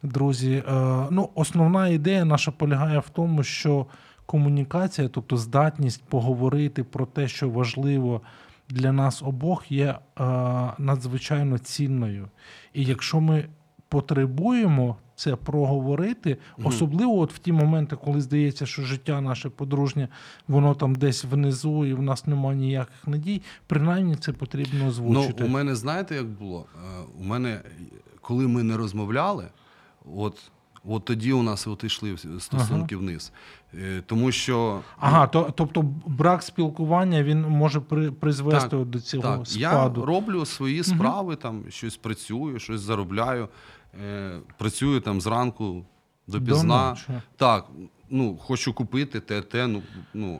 Друзі, 0.03 0.63
е, 0.67 0.71
ну, 1.09 1.29
основна 1.35 1.87
ідея 1.87 2.25
наша 2.25 2.51
полягає 2.51 2.99
в 2.99 3.09
тому, 3.09 3.43
що 3.43 3.85
комунікація, 4.25 5.07
тобто 5.07 5.37
здатність 5.37 6.03
поговорити 6.03 6.83
про 6.83 7.05
те, 7.05 7.27
що 7.27 7.49
важливо 7.49 8.21
для 8.69 8.91
нас 8.91 9.23
обох, 9.23 9.71
є 9.71 9.85
е, 9.85 10.23
надзвичайно 10.77 11.57
цінною. 11.57 12.27
І 12.73 12.83
якщо 12.83 13.21
ми 13.21 13.45
потребуємо 13.89 14.95
це 15.19 15.35
проговорити, 15.35 16.37
особливо 16.63 17.19
от 17.19 17.33
в 17.33 17.37
ті 17.37 17.51
моменти, 17.51 17.95
коли 18.05 18.21
здається, 18.21 18.65
що 18.65 18.81
життя 18.81 19.21
наше 19.21 19.49
подружнє, 19.49 20.07
воно 20.47 20.75
там 20.75 20.95
десь 20.95 21.23
внизу, 21.23 21.85
і 21.85 21.93
в 21.93 22.01
нас 22.01 22.27
немає 22.27 22.57
ніяких 22.57 23.07
надій, 23.07 23.41
принаймні 23.67 24.15
це 24.15 24.33
потрібно 24.33 24.93
Ну, 25.01 25.31
у 25.41 25.47
мене, 25.47 25.75
знаєте, 25.75 26.15
як 26.15 26.25
було? 26.25 26.65
Е, 26.75 27.03
У 27.19 27.23
мене, 27.23 27.61
коли 28.21 28.47
ми 28.47 28.63
не 28.63 28.77
розмовляли, 28.77 29.47
от, 30.15 30.51
от 30.85 31.05
тоді 31.05 31.33
у 31.33 31.43
нас 31.43 31.67
от 31.67 31.83
йшли 31.83 32.17
стосунки 32.39 32.95
вниз. 32.95 33.31
Е, 33.73 34.03
Тому 34.05 34.31
що 34.31 34.79
Ага, 34.99 35.27
то, 35.27 35.53
тобто 35.55 35.81
брак 36.05 36.43
спілкування 36.43 37.23
він 37.23 37.41
може 37.41 37.79
при, 37.79 38.11
призвести 38.11 38.69
Так, 38.69 38.85
до 38.85 38.99
цього 38.99 39.23
Так, 39.23 39.47
спаду. 39.47 39.59
я 40.01 40.05
роблю 40.05 40.45
свої 40.45 40.83
справи, 40.83 41.35
там 41.35 41.63
щось 41.69 41.97
працюю, 41.97 42.59
щось 42.59 42.81
заробляю, 42.81 43.47
е, 44.05 44.39
працюю 44.57 45.01
там 45.01 45.21
зранку 45.21 45.85
до 46.27 46.39
До 46.39 46.95
Так, 47.35 47.65
ну, 48.09 48.37
хочу 48.37 48.73
купити 48.73 49.19
те, 49.19 49.41
те, 49.41 49.67
ну, 49.67 49.81
ну. 50.13 50.39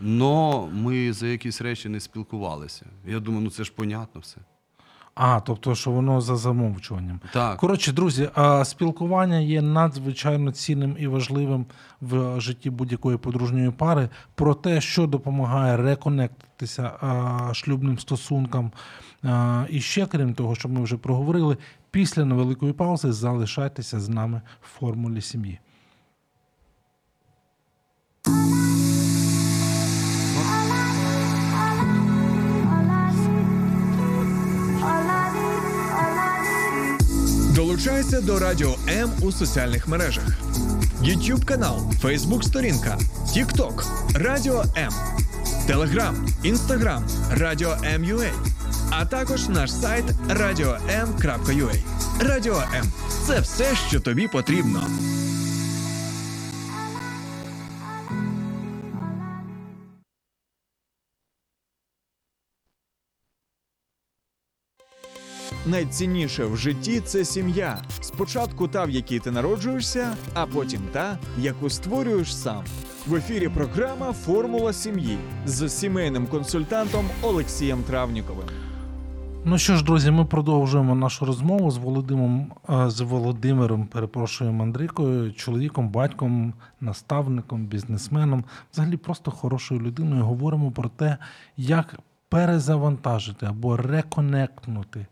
Но 0.00 0.66
ми 0.72 1.12
за 1.12 1.26
якісь 1.26 1.60
речі 1.60 1.88
не 1.88 2.00
спілкувалися. 2.00 2.86
Я 3.06 3.20
думаю, 3.20 3.44
ну 3.44 3.50
це 3.50 3.64
ж 3.64 3.72
понятно 3.76 4.20
все. 4.20 4.36
А, 5.14 5.40
тобто, 5.40 5.74
що 5.74 5.90
воно 5.90 6.20
за 6.20 6.36
замовчуванням. 6.36 7.20
Так. 7.32 7.56
Коротше, 7.56 7.92
друзі, 7.92 8.30
спілкування 8.64 9.38
є 9.38 9.62
надзвичайно 9.62 10.52
цінним 10.52 10.96
і 10.98 11.06
важливим 11.06 11.66
в 12.00 12.40
житті 12.40 12.70
будь-якої 12.70 13.16
подружньої 13.16 13.70
пари. 13.70 14.08
Про 14.34 14.54
те, 14.54 14.80
що 14.80 15.06
допомагає 15.06 15.76
реконектитися 15.76 16.92
шлюбним 17.52 17.98
стосункам. 17.98 18.72
І 19.68 19.80
ще 19.80 20.06
крім 20.06 20.34
того, 20.34 20.54
що 20.54 20.68
ми 20.68 20.82
вже 20.82 20.96
проговорили, 20.96 21.56
після 21.90 22.24
невеликої 22.24 22.72
паузи 22.72 23.12
залишайтеся 23.12 24.00
з 24.00 24.08
нами 24.08 24.42
в 24.62 24.78
формулі 24.78 25.20
сім'ї. 25.20 25.60
Долучайся 37.54 38.20
до 38.20 38.38
Радіо 38.38 38.74
М 38.88 39.10
у 39.22 39.32
соціальних 39.32 39.88
мережах: 39.88 40.24
YouTube 41.02 41.44
канал, 41.44 41.92
Facebook 42.02 42.42
сторінка, 42.42 42.98
TikTok, 43.26 43.84
Радіо 44.14 44.64
М, 44.76 44.92
Telegram, 45.68 46.14
Instagram, 46.44 47.02
Радіо 47.30 47.70
М.UA, 47.84 48.28
а 48.90 49.04
також 49.04 49.48
наш 49.48 49.72
сайт 49.72 50.04
radio.m.ua. 50.28 51.76
Радіо 52.20 52.62
М 52.74 52.92
це 53.26 53.40
все, 53.40 53.76
що 53.88 54.00
тобі 54.00 54.28
потрібно. 54.28 54.82
Найцінніше 65.66 66.44
в 66.44 66.56
житті 66.56 67.00
це 67.00 67.24
сім'я. 67.24 67.82
Спочатку 68.00 68.68
та, 68.68 68.84
в 68.84 68.90
якій 68.90 69.18
ти 69.18 69.30
народжуєшся, 69.30 70.16
а 70.34 70.46
потім 70.46 70.80
та, 70.92 71.18
яку 71.38 71.70
створюєш 71.70 72.36
сам. 72.36 72.64
В 73.06 73.14
ефірі 73.14 73.48
програма 73.48 74.12
Формула 74.12 74.72
сім'ї 74.72 75.18
з 75.46 75.68
сімейним 75.68 76.26
консультантом 76.26 77.10
Олексієм 77.22 77.82
Травніковим. 77.82 78.69
Ну 79.44 79.58
що 79.58 79.76
ж, 79.76 79.84
друзі, 79.84 80.10
ми 80.10 80.24
продовжуємо 80.24 80.94
нашу 80.94 81.24
розмову 81.24 81.70
з 81.70 81.76
Володимиром, 81.76 82.52
е, 82.70 82.90
з 82.90 83.00
Володимиром, 83.00 83.86
перепрошую, 83.86 84.52
Мандрикою, 84.52 85.32
чоловіком, 85.32 85.88
батьком, 85.88 86.54
наставником, 86.80 87.66
бізнесменом, 87.66 88.44
взагалі 88.72 88.96
просто 88.96 89.30
хорошою 89.30 89.80
людиною. 89.80 90.24
Говоримо 90.24 90.70
про 90.70 90.88
те, 90.88 91.18
як 91.56 91.98
перезавантажити 92.28 93.46
або 93.46 93.76
реконектнути 93.76 95.06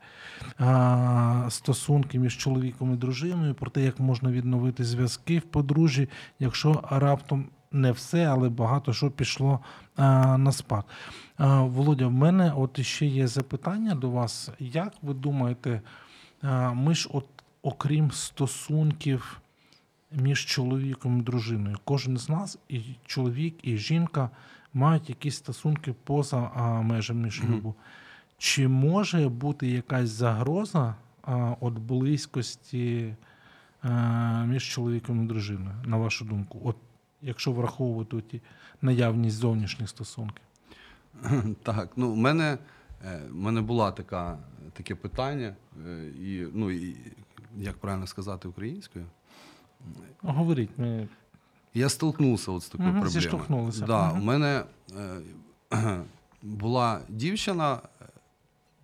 а, 0.59 1.47
стосунки 1.51 2.19
між 2.19 2.37
чоловіком 2.37 2.95
і 2.95 2.97
дружиною, 2.97 3.55
про 3.55 3.71
те, 3.71 3.83
як 3.83 4.01
можна 4.01 4.31
відновити 4.31 4.85
зв'язки 4.85 5.39
в 5.39 5.43
подружжі, 5.43 6.09
якщо 6.39 6.85
раптом 6.91 7.47
не 7.73 7.93
все, 7.93 8.25
але 8.25 8.49
багато 8.49 8.93
що 8.93 9.11
пішло 9.11 9.61
а, 9.97 10.39
на 10.39 10.53
спад. 10.53 10.85
Володя, 11.39 12.07
в 12.07 12.13
мене 12.13 12.53
от 12.57 12.81
ще 12.81 13.07
є 13.07 13.27
запитання 13.27 13.95
до 13.95 14.11
вас. 14.11 14.51
Як 14.59 14.93
ви 15.03 15.15
думаєте, 15.15 15.81
ми 16.75 16.95
ж, 16.95 17.09
от, 17.13 17.27
окрім 17.63 18.11
стосунків 18.11 19.41
між 20.13 20.45
чоловіком 20.47 21.19
і 21.19 21.23
дружиною, 21.23 21.77
кожен 21.85 22.17
з 22.17 22.29
нас, 22.29 22.59
і 22.69 22.81
чоловік, 23.05 23.57
і 23.63 23.77
жінка, 23.77 24.31
мають 24.75 25.09
якісь 25.09 25.37
стосунки 25.37 25.95
поза 26.05 26.51
межами 26.83 27.31
шлюбу. 27.31 27.75
Чи 28.39 28.69
може 28.69 29.29
бути 29.29 29.69
якась 29.69 30.09
загроза 30.09 30.95
от 31.61 31.79
близькості 31.79 33.15
між 34.45 34.65
чоловіком 34.69 35.25
і 35.25 35.27
дружиною, 35.27 35.77
на 35.85 35.97
вашу 35.97 36.25
думку? 36.25 36.61
От 36.65 36.77
якщо 37.23 37.53
враховувати 37.53 38.41
наявність 38.83 39.37
зовнішніх 39.37 39.89
стосунків? 39.89 40.43
Так, 41.63 41.89
ну, 41.97 42.13
в 42.13 42.17
мене, 42.17 42.59
е, 43.05 43.23
в 43.31 43.35
мене 43.35 43.61
була 43.61 43.91
така, 43.93 44.39
таке 44.73 44.95
питання, 44.95 45.57
е, 45.87 46.07
і, 46.21 46.47
ну, 46.55 46.71
і, 46.71 46.97
як 47.57 47.77
правильно 47.79 48.07
сказати 48.07 48.49
українською. 48.49 49.07
Говоріть, 50.23 50.71
ми 50.79 51.09
Я 51.75 51.89
столкнувся 51.89 52.51
от 52.53 52.63
з 52.63 52.69
такою 52.69 52.89
Мгм, 52.89 53.01
проблемою. 53.01 53.23
зіштовхнулися. 53.23 53.85
Да, 53.87 54.09
Мгм. 54.11 54.21
У 54.21 54.25
мене 54.25 54.65
е, 55.73 56.01
була 56.43 57.01
дівчина, 57.09 57.81
е, 58.03 58.05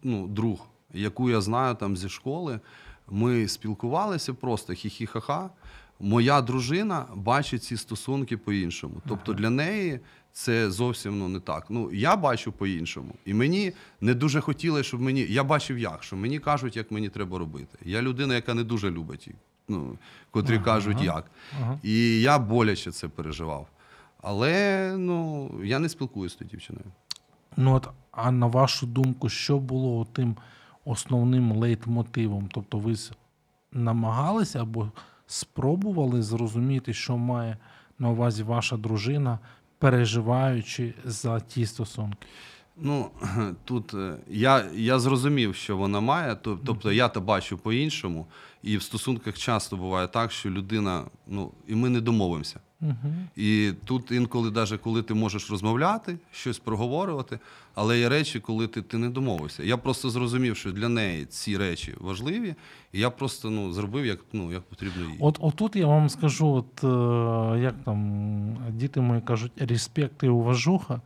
ну, 0.02 0.28
друг, 0.28 0.66
яку 0.92 1.30
я 1.30 1.40
знаю 1.40 1.74
там 1.74 1.96
зі 1.96 2.08
школи, 2.08 2.60
ми 3.10 3.48
спілкувалися 3.48 4.34
просто 4.34 4.72
хі-хі-ха-ха. 4.72 5.48
Моя 6.00 6.42
дружина 6.42 7.06
бачить 7.14 7.62
ці 7.64 7.76
стосунки 7.76 8.36
по-іншому. 8.36 8.94
Тобто 9.08 9.32
для 9.32 9.50
неї 9.50 10.00
це 10.34 10.70
зовсім 10.70 11.18
ну, 11.18 11.28
не 11.28 11.40
так. 11.40 11.66
Ну, 11.68 11.92
я 11.92 12.16
бачу 12.16 12.52
по-іншому. 12.52 13.14
І 13.24 13.34
мені 13.34 13.72
не 14.00 14.14
дуже 14.14 14.40
хотілося, 14.40 14.82
щоб 14.82 15.00
мені. 15.00 15.26
Я 15.28 15.44
бачив 15.44 15.78
як, 15.78 16.02
що 16.02 16.16
мені 16.16 16.38
кажуть, 16.38 16.76
як 16.76 16.90
мені 16.90 17.08
треба 17.08 17.38
робити. 17.38 17.78
Я 17.84 18.02
людина, 18.02 18.34
яка 18.34 18.54
не 18.54 18.64
дуже 18.64 18.90
любить 18.90 19.28
ну, 19.68 19.98
котрі 20.30 20.54
Ага. 20.54 20.64
кажуть 20.64 21.02
як. 21.02 21.30
Ага. 21.60 21.78
І 21.82 22.20
я 22.20 22.38
боляче 22.38 22.92
це 22.92 23.08
переживав. 23.08 23.68
Але 24.22 24.94
ну, 24.98 25.50
я 25.64 25.78
не 25.78 25.88
спілкуюся 25.88 26.34
з 26.34 26.38
тою 26.38 26.50
дівчиною. 26.50 26.86
Ну 27.56 27.74
от, 27.74 27.88
а 28.10 28.30
на 28.30 28.46
вашу 28.46 28.86
думку, 28.86 29.28
що 29.28 29.58
було 29.58 30.04
тим 30.12 30.36
основним 30.84 31.52
лейтмотивом? 31.52 32.48
Тобто 32.52 32.78
ви 32.78 32.94
намагалися 33.72 34.62
або 34.62 34.90
спробували 35.26 36.22
зрозуміти, 36.22 36.92
що 36.94 37.16
має 37.16 37.56
на 37.98 38.10
увазі 38.10 38.42
ваша 38.42 38.76
дружина, 38.76 39.38
переживаючи 39.84 40.94
за 41.04 41.40
ті 41.40 41.66
стосунки? 41.66 42.26
Ну, 42.76 43.10
тут 43.64 43.94
е, 43.94 44.16
я, 44.28 44.64
я 44.74 44.98
зрозумів, 44.98 45.54
що 45.54 45.76
вона 45.76 46.00
має, 46.00 46.34
то- 46.34 46.58
тобто 46.66 46.92
я 46.92 47.08
то 47.08 47.20
бачу 47.20 47.58
по-іншому. 47.58 48.26
І 48.62 48.76
в 48.76 48.82
стосунках 48.82 49.38
часто 49.38 49.76
буває 49.76 50.08
так, 50.08 50.32
що 50.32 50.50
людина, 50.50 51.04
ну, 51.26 51.50
і 51.68 51.74
ми 51.74 51.88
не 51.88 52.00
домовимося. 52.00 52.60
Угу. 52.80 53.12
І 53.36 53.72
тут 53.84 54.10
інколи, 54.10 54.50
навіть 54.50 54.80
коли 54.80 55.02
ти 55.02 55.14
можеш 55.14 55.50
розмовляти, 55.50 56.18
щось 56.32 56.58
проговорювати, 56.58 57.38
але 57.74 57.98
є 57.98 58.08
речі, 58.08 58.40
коли 58.40 58.66
ти, 58.66 58.82
ти 58.82 58.98
не 58.98 59.10
домовився. 59.10 59.62
Я 59.62 59.76
просто 59.76 60.10
зрозумів, 60.10 60.56
що 60.56 60.72
для 60.72 60.88
неї 60.88 61.24
ці 61.24 61.56
речі 61.56 61.94
важливі, 62.00 62.54
і 62.92 63.00
я 63.00 63.10
просто 63.10 63.50
ну, 63.50 63.72
зробив, 63.72 64.06
як, 64.06 64.18
ну, 64.32 64.52
як 64.52 64.62
потрібно 64.62 65.10
їй. 65.10 65.16
От 65.20 65.38
отут 65.40 65.76
я 65.76 65.86
вам 65.86 66.08
скажу, 66.08 66.48
от 66.48 66.84
е, 66.84 67.60
як 67.60 67.74
там 67.84 68.56
діти 68.70 69.00
мої 69.00 69.20
кажуть, 69.20 69.52
респект 69.56 70.22
і 70.22 70.28
уважуха. 70.28 71.00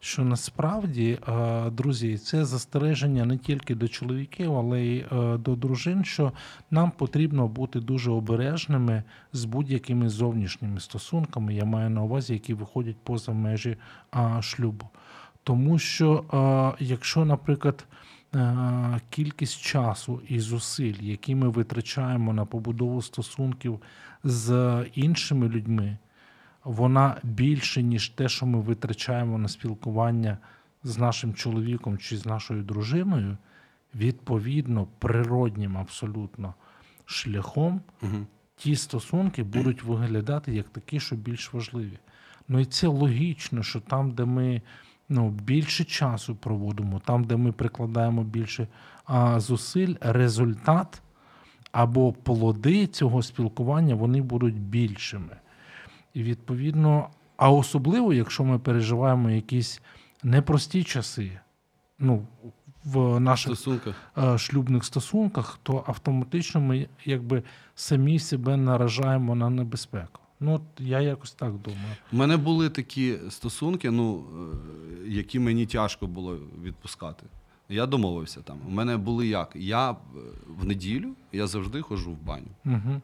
Що 0.00 0.24
насправді, 0.24 1.18
е, 1.28 1.70
друзі, 1.70 2.18
це 2.18 2.44
застереження 2.44 3.24
не 3.24 3.38
тільки 3.38 3.74
до 3.74 3.88
чоловіків, 3.88 4.56
але 4.56 4.80
й 4.80 4.98
е, 4.98 5.36
до 5.38 5.56
дружин, 5.56 6.04
що 6.04 6.32
нам 6.70 6.90
потрібно 6.90 7.48
бути 7.48 7.80
дуже 7.80 8.10
обережними 8.10 9.02
з 9.32 9.44
будь-якими 9.44 10.08
зовнішніми 10.08 10.80
стосунками. 10.80 11.54
Я 11.54 11.64
маю 11.64 11.90
на 11.90 12.02
увазі, 12.02 12.32
які 12.32 12.54
виходять 12.54 12.96
поза 13.04 13.32
межі 13.32 13.76
шлюбу. 14.40 14.88
Тому 15.44 15.78
що, 15.78 16.24
е, 16.78 16.84
якщо, 16.84 17.24
наприклад, 17.24 17.86
кількість 19.10 19.60
часу 19.60 20.20
і 20.28 20.40
зусиль, 20.40 20.94
які 21.00 21.34
ми 21.34 21.48
витрачаємо 21.48 22.32
на 22.32 22.44
побудову 22.44 23.02
стосунків 23.02 23.80
з 24.24 24.84
іншими 24.94 25.48
людьми, 25.48 25.98
вона 26.68 27.16
більше, 27.22 27.82
ніж 27.82 28.08
те, 28.08 28.28
що 28.28 28.46
ми 28.46 28.60
витрачаємо 28.60 29.38
на 29.38 29.48
спілкування 29.48 30.38
з 30.82 30.98
нашим 30.98 31.34
чоловіком 31.34 31.98
чи 31.98 32.16
з 32.16 32.26
нашою 32.26 32.62
дружиною, 32.62 33.36
відповідно, 33.94 34.86
природнім 34.98 35.78
абсолютно 35.78 36.54
шляхом 37.04 37.80
Угу. 38.02 38.26
ті 38.56 38.76
стосунки 38.76 39.42
будуть 39.42 39.82
виглядати 39.82 40.54
як 40.54 40.68
такі, 40.68 41.00
що 41.00 41.16
більш 41.16 41.52
важливі. 41.54 41.98
Ну 42.48 42.60
і 42.60 42.64
це 42.64 42.86
логічно, 42.86 43.62
що 43.62 43.80
там, 43.80 44.10
де 44.10 44.24
ми 44.24 44.62
ну, 45.08 45.30
більше 45.30 45.84
часу 45.84 46.36
проводимо, 46.36 47.00
там, 47.04 47.24
де 47.24 47.36
ми 47.36 47.52
прикладаємо 47.52 48.24
більше 48.24 48.68
а, 49.04 49.40
зусиль, 49.40 49.94
результат 50.00 51.02
або 51.72 52.12
плоди 52.12 52.86
цього 52.86 53.22
спілкування 53.22 53.94
вони 53.94 54.22
будуть 54.22 54.60
більшими. 54.60 55.36
І 56.18 56.22
відповідно, 56.22 57.08
а 57.36 57.50
особливо, 57.50 58.12
якщо 58.12 58.44
ми 58.44 58.58
переживаємо 58.58 59.30
якісь 59.30 59.80
непрості 60.22 60.84
часи, 60.84 61.40
ну, 61.98 62.26
в 62.84 63.20
наших 63.20 63.54
стосунках. 63.54 63.94
е, 64.18 64.38
шлюбних 64.38 64.84
стосунках, 64.84 65.58
то 65.62 65.84
автоматично 65.86 66.60
ми 66.60 66.88
якби 67.04 67.42
самі 67.74 68.18
себе 68.18 68.56
наражаємо 68.56 69.34
на 69.34 69.50
небезпеку. 69.50 70.20
Ну, 70.40 70.54
от 70.54 70.62
я 70.78 71.00
якось 71.00 71.32
так 71.32 71.52
думаю. 71.52 71.96
У 72.12 72.16
мене 72.16 72.36
були 72.36 72.70
такі 72.70 73.16
стосунки, 73.30 73.90
ну, 73.90 74.24
е, 75.04 75.08
які 75.08 75.38
мені 75.38 75.66
тяжко 75.66 76.06
було 76.06 76.38
відпускати. 76.62 77.26
Я 77.68 77.86
домовився 77.86 78.40
там. 78.40 78.56
У 78.68 78.70
мене 78.70 78.96
були 78.96 79.26
як? 79.28 79.52
Я 79.54 79.90
е, 79.90 79.94
в 80.60 80.64
неділю 80.64 81.08
я 81.32 81.46
завжди 81.46 81.82
ходжу 81.82 82.10
в 82.10 82.26
баню. 82.26 82.50
Угу. 82.64 83.00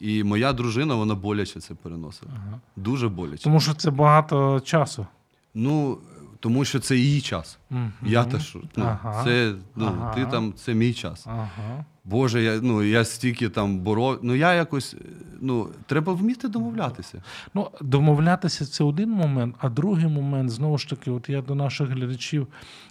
І 0.00 0.24
моя 0.24 0.52
дружина, 0.52 0.94
вона 0.94 1.14
боляче 1.14 1.60
це 1.60 1.74
переносила. 1.74 2.32
Ага. 2.36 2.60
Дуже 2.76 3.08
боляче. 3.08 3.44
Тому 3.44 3.60
що 3.60 3.74
це 3.74 3.90
багато 3.90 4.60
часу. 4.60 5.06
Ну, 5.54 5.98
тому 6.40 6.64
що 6.64 6.80
це 6.80 6.96
її 6.96 7.20
час. 7.20 7.58
Мгм. 7.70 7.92
Я 8.02 8.24
та 8.24 8.40
що. 8.40 8.60
Ну, 8.76 8.84
Ага. 8.84 9.24
Це, 9.24 9.54
ну, 9.76 9.86
Ага. 9.86 10.14
ти 10.14 10.26
там, 10.26 10.52
це 10.56 10.74
мій 10.74 10.94
час. 10.94 11.26
Ага. 11.26 11.84
Боже, 12.04 12.42
я, 12.42 12.60
ну, 12.62 12.82
я 12.82 13.04
стільки 13.04 13.48
там 13.48 13.78
боров. 13.78 14.18
Ну, 14.22 14.34
я 14.34 14.54
якось, 14.54 14.96
ну, 15.40 15.68
треба 15.86 16.12
вміти 16.12 16.48
домовлятися. 16.48 17.22
Ну, 17.54 17.70
домовлятися 17.80 18.66
це 18.66 18.84
один 18.84 19.10
момент, 19.10 19.54
а 19.58 19.68
другий 19.68 20.06
момент, 20.06 20.50
знову 20.50 20.78
ж 20.78 20.88
таки, 20.88 21.10
от 21.10 21.28
я 21.28 21.42
до 21.42 21.54
наших 21.54 21.88
глядачів 21.90 22.46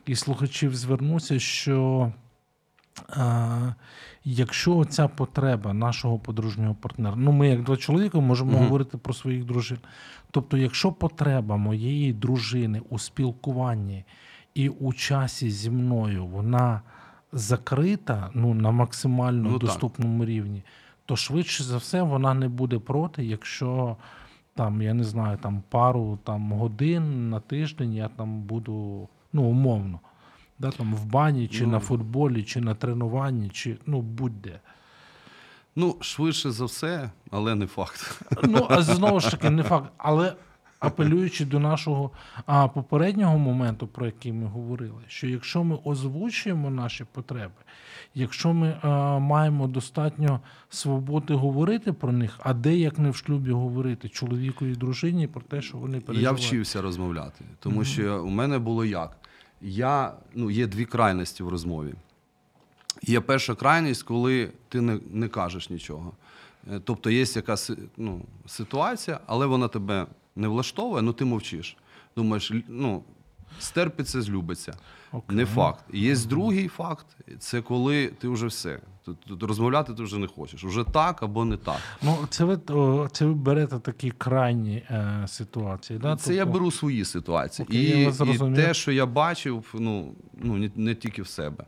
і 0.05 0.15
слухачів 0.15 0.75
звернуся, 0.75 1.39
що 1.39 2.11
якщо 4.23 4.85
ця 4.85 5.07
потреба 5.07 5.73
нашого 5.73 6.19
подружнього 6.19 6.75
партнера, 6.75 7.15
ну 7.15 7.31
ми 7.31 7.47
як 7.49 7.63
два 7.63 7.77
чоловіка 7.77 8.19
можемо 8.19 8.51
Мгм. 8.51 8.63
говорити 8.63 8.97
про 8.97 9.13
своїх 9.13 9.45
дружин. 9.45 9.77
Тобто, 10.31 10.57
якщо 10.57 10.91
потреба 10.91 11.57
моєї 11.57 12.13
дружини 12.13 12.81
у 12.89 12.99
спілкуванні 12.99 14.05
і 14.55 14.69
у 14.69 14.93
часі 14.93 15.51
зі 15.51 15.69
мною 15.69 16.25
вона 16.25 16.81
закрита 17.31 18.29
ну, 18.33 18.53
на 18.53 18.71
максимально 18.71 19.49
Ну, 19.49 19.59
так. 19.59 19.59
доступному 19.59 20.25
рівні, 20.25 20.63
то 21.05 21.15
швидше 21.15 21.63
за 21.63 21.77
все 21.77 22.01
вона 22.01 22.33
не 22.33 22.49
буде 22.49 22.79
проти, 22.79 23.25
якщо 23.25 23.97
там, 24.55 24.81
я 24.81 24.93
не 24.93 25.03
знаю, 25.03 25.37
там 25.37 25.63
пару 25.69 26.19
там, 26.23 26.51
годин 26.53 27.29
на 27.29 27.39
тиждень 27.39 27.93
я 27.93 28.07
там 28.07 28.41
буду, 28.41 29.09
ну, 29.33 29.43
умовно, 29.43 29.99
да, 30.59 30.71
там, 30.71 30.95
в 30.95 31.05
бані, 31.05 31.47
чи 31.47 31.65
Ну. 31.65 31.71
на 31.71 31.79
футболі, 31.79 32.43
чи 32.43 32.61
на 32.61 32.75
тренуванні, 32.75 33.49
чи 33.49 33.77
ну, 33.85 34.01
будь-де. 34.01 34.59
Ну, 35.75 35.95
швидше 36.01 36.51
за 36.51 36.65
все, 36.65 37.11
але 37.31 37.55
не 37.55 37.67
факт. 37.67 38.21
Ну, 38.43 38.67
а 38.69 38.81
знову 38.81 39.19
ж 39.19 39.31
таки, 39.31 39.49
не 39.49 39.63
факт. 39.63 39.91
Але 39.97 40.33
апелюючи 40.79 41.45
до 41.45 41.59
нашого 41.59 42.11
а, 42.45 42.67
попереднього 42.67 43.37
моменту, 43.37 43.87
про 43.87 44.05
який 44.05 44.33
ми 44.33 44.47
говорили, 44.47 45.01
що 45.07 45.27
якщо 45.27 45.63
ми 45.63 45.77
озвучуємо 45.83 46.69
наші 46.69 47.03
потреби, 47.03 47.53
якщо 48.15 48.53
ми 48.53 48.77
а, 48.81 49.19
маємо 49.19 49.67
достатньо 49.67 50.39
свободи 50.69 51.33
говорити 51.33 51.93
про 51.93 52.11
них, 52.11 52.39
а 52.43 52.53
де 52.53 52.75
як 52.75 52.99
не 52.99 53.09
в 53.09 53.15
шлюбі 53.15 53.51
говорити 53.51 54.09
чоловіку 54.09 54.65
і 54.65 54.75
дружині 54.75 55.27
про 55.27 55.41
те, 55.41 55.61
що 55.61 55.77
вони 55.77 56.01
Я 56.11 56.31
вчився 56.31 56.81
розмовляти, 56.81 57.45
тому 57.59 57.83
що 57.83 58.23
у 58.23 58.29
мене 58.29 58.59
було 58.59 58.85
як? 58.85 59.17
Я, 59.61 60.13
ну, 60.33 60.51
є 60.51 60.67
дві 60.67 60.85
крайності 60.85 61.43
в 61.43 61.49
розмові. 61.49 61.93
Є 63.01 63.21
перша 63.21 63.55
крайність, 63.55 64.03
коли 64.03 64.51
ти 64.69 64.81
не, 64.81 64.99
не 65.11 65.27
кажеш 65.27 65.69
нічого. 65.69 66.11
Е, 66.71 66.81
Тобто 66.83 67.09
є 67.09 67.25
якась 67.35 67.71
ну, 67.97 68.21
ситуація, 68.47 69.19
але 69.25 69.45
вона 69.45 69.67
тебе 69.67 70.07
не 70.35 70.47
влаштовує, 70.47 71.01
ну 71.01 71.13
ти 71.13 71.25
мовчиш. 71.25 71.77
Думаєш, 72.15 72.51
ну, 72.67 73.03
стерпиться, 73.59 74.21
злюбиться. 74.21 74.77
Окей. 75.15 75.37
Не 75.37 75.45
факт. 75.45 75.85
Є 75.93 76.15
другий 76.15 76.67
факт 76.67 77.05
це 77.39 77.61
коли 77.61 78.07
ти 78.07 78.27
вже 78.27 78.47
все. 78.47 78.79
Тут, 79.27 79.43
розмовляти 79.43 79.93
ти 79.93 80.03
вже 80.03 80.17
не 80.17 80.27
хочеш. 80.27 80.63
Уже 80.63 80.83
так 80.83 81.23
або 81.23 81.45
не 81.45 81.57
так. 81.57 81.79
Ну, 82.01 82.17
це 82.29 82.43
ви, 82.45 82.59
це 83.11 83.25
ви 83.25 83.33
берете 83.33 83.79
такі 83.79 84.11
крайні 84.11 84.75
е, 84.75 85.25
ситуації. 85.27 85.99
Да? 85.99 86.15
Це 86.15 86.33
я 86.33 86.43
Тобто- 86.43 86.59
беру 86.59 86.71
свої 86.71 87.05
ситуації. 87.05 87.67
Я 87.71 88.09
і, 88.09 88.09
і 88.33 88.55
те, 88.55 88.73
що 88.73 88.91
я 88.91 89.05
бачив, 89.05 89.65
ну, 89.73 90.15
ну 90.33 90.57
не, 90.57 90.71
не 90.75 90.95
тільки 90.95 91.21
в 91.21 91.27
себе. 91.27 91.65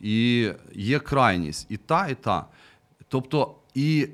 І 0.00 0.48
є 0.74 0.98
крайність 0.98 1.66
і 1.68 1.76
та, 1.76 2.08
і 2.08 2.14
та. 2.14 2.46
Тобто, 3.08 3.54
і 3.74 4.08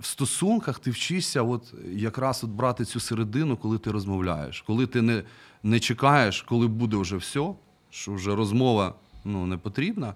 в 0.00 0.06
стосунках 0.06 0.78
ти 0.78 0.90
вчишся 0.90 1.42
от 1.42 1.74
якраз 1.92 2.44
от 2.44 2.50
брати 2.50 2.84
цю 2.84 3.00
середину, 3.00 3.56
коли 3.56 3.78
ти 3.78 3.90
розмовляєш, 3.90 4.60
коли 4.60 4.86
ти 4.86 5.02
не, 5.02 5.22
не 5.62 5.80
чекаєш, 5.80 6.42
коли 6.42 6.66
буде 6.66 6.96
вже 6.96 7.16
все, 7.16 7.54
що 7.96 8.12
вже 8.12 8.34
розмова 8.34 8.94
ну, 9.24 9.46
не 9.46 9.56
потрібна. 9.56 10.14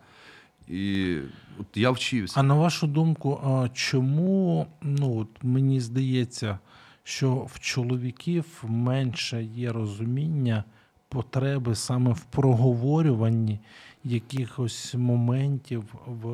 І 0.69 1.17
от 1.61 1.67
я 1.75 1.91
вчився. 1.91 2.41
А 2.41 2.43
на 2.43 2.55
вашу 2.55 2.87
думку, 2.87 3.41
чому 3.73 4.67
ну 4.83 5.19
от 5.19 5.29
мені 5.43 5.81
здається, 5.81 6.59
що 7.05 7.35
в 7.35 7.61
чоловіків 7.61 8.65
менше 8.67 9.43
є 9.43 9.73
розуміння 9.73 10.65
потреби 11.09 11.75
саме 11.75 12.13
в 12.13 12.21
проговорюванні 12.21 13.61
якихось 14.05 14.95
моментів 14.95 15.95
в, 16.07 16.27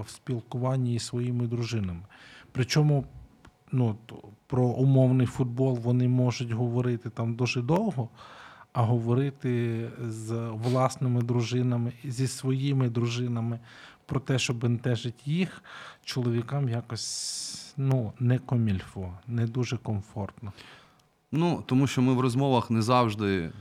в 0.00 0.08
спілкуванні 0.08 0.94
із 0.94 1.02
своїми 1.02 1.46
дружинами. 1.46 2.02
Причому 2.52 3.04
ну, 3.72 3.96
про 4.46 4.66
умовний 4.66 5.26
футбол 5.26 5.78
вони 5.78 6.08
можуть 6.08 6.50
говорити 6.50 7.10
там 7.10 7.34
дуже 7.34 7.62
довго, 7.62 8.08
а 8.74 8.82
говорити 8.82 9.90
з 10.08 10.32
власними 10.50 11.22
дружинами, 11.22 11.92
зі 12.04 12.26
своїми 12.28 12.88
дружинами 12.88 13.58
про 14.06 14.20
те, 14.20 14.38
що 14.38 14.54
бентежить 14.54 15.26
їх, 15.26 15.62
чоловікам 16.04 16.68
якось 16.68 17.74
ну, 17.76 18.12
не 18.20 18.38
комільфо, 18.38 19.12
не 19.26 19.46
дуже 19.46 19.76
комфортно. 19.76 20.52
Ну, 21.32 21.62
тому 21.66 21.86
що 21.86 22.02
ми 22.02 22.12
в 22.14 22.20
розмовах 22.20 22.70
не 22.70 22.82
завжди 22.82 23.52